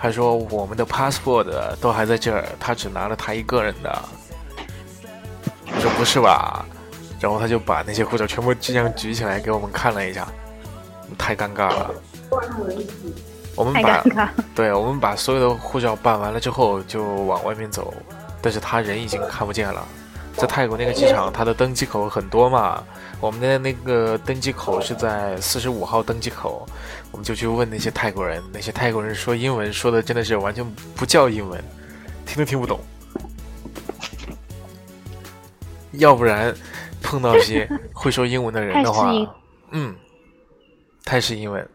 [0.00, 1.46] 他说我们的 passport
[1.80, 4.02] 都还在这儿，他只拿了他一个人的。
[5.72, 6.64] 我说不是吧？
[7.20, 10.26] 然后他就把那些护照全部这样举起来给我们看了一下，
[11.16, 11.94] 太尴尬了。
[13.54, 14.02] 我们把。
[14.54, 17.92] 对，我们把所有的护照办完了之后就往外面走，
[18.40, 19.86] 但是他人已经看不见了。
[20.36, 22.82] 在泰国那个机场，它的登机口很多嘛，
[23.20, 26.66] 我们的那个登机口是在四十五号登机口，
[27.12, 30.64] 我们就去问那些泰国人，那些泰国人说英文说的真的是完全
[30.96, 31.62] 不叫英文，
[32.24, 32.80] 听都听不懂。
[35.92, 36.54] 要不然
[37.02, 39.12] 碰到一些会说英文的人的话
[39.72, 39.94] 嗯，
[41.04, 41.68] 泰式英文。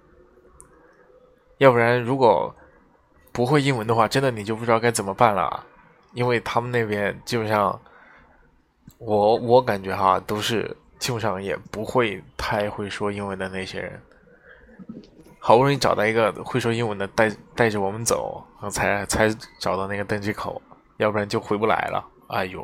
[1.57, 2.53] 要不然如果
[3.31, 5.63] 不会英文的话，真的你就不知道该怎么办了，
[6.13, 7.79] 因为他们那边基本上，
[8.97, 14.01] 我我感觉哈都是基本上也不会太会说英文的那些人。
[15.39, 19.29] 好不容易找到一个会说英文的带带着我们走，才才
[19.59, 20.59] 找到那个登机口，
[20.97, 22.03] 要不然就回不来了。
[22.29, 22.63] 哎呦，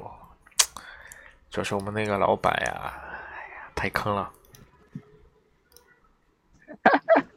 [1.51, 4.32] 主要是我们那个老板呀，哎呀，太坑了。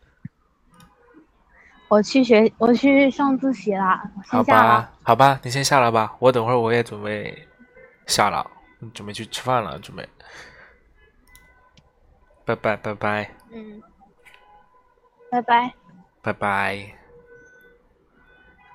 [1.89, 7.47] 我去学，我去上自习啦，好吧。，好吧，你先下来吧，我等会儿我也准备
[8.07, 8.51] 下了，
[8.93, 10.09] 准备去吃饭了，准备。
[12.45, 13.83] 拜拜拜拜嗯，
[15.31, 15.73] 拜拜。
[16.21, 16.99] 拜拜。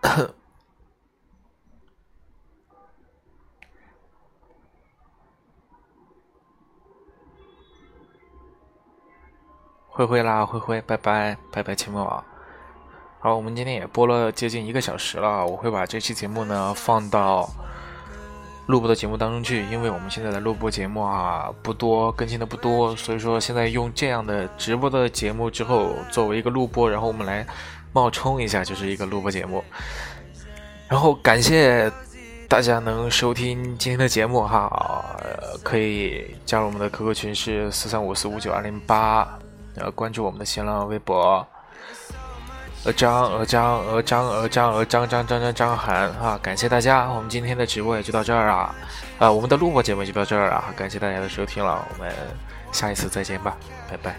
[9.92, 12.26] 灰灰啦，灰灰，拜拜拜拜，亲们啊。
[13.20, 17.50] 好，我们今天也播了接近一个小时了，我会把这期节目呢放到
[18.70, 27.44] 录播的节目当中去，因为我们现在的录播节目啊不多，更新的不多，所以说现在用这样的直播的节目之后作为一个录播，然后我们来
[27.94, 29.64] 冒充一下，就是一个录播节目。
[30.88, 31.92] 然后感谢
[32.48, 34.70] 大家能收听今天的节目哈，
[35.18, 39.28] 呃可以加入我们的 QQ 群是四三五四五九二零八，
[39.78, 41.44] 呃，关注我们的新浪微博。
[42.86, 46.40] 呃张呃张呃张呃张鹅张张张张张涵啊！
[46.42, 48.74] 感谢大家，我们今天的直播也就到这儿啊，
[49.18, 50.66] 啊，我们的录播节目就到这儿啊！
[50.78, 52.14] 感谢大家的收听了，我们
[52.72, 53.58] 下一次再见吧，
[53.90, 54.16] 拜拜。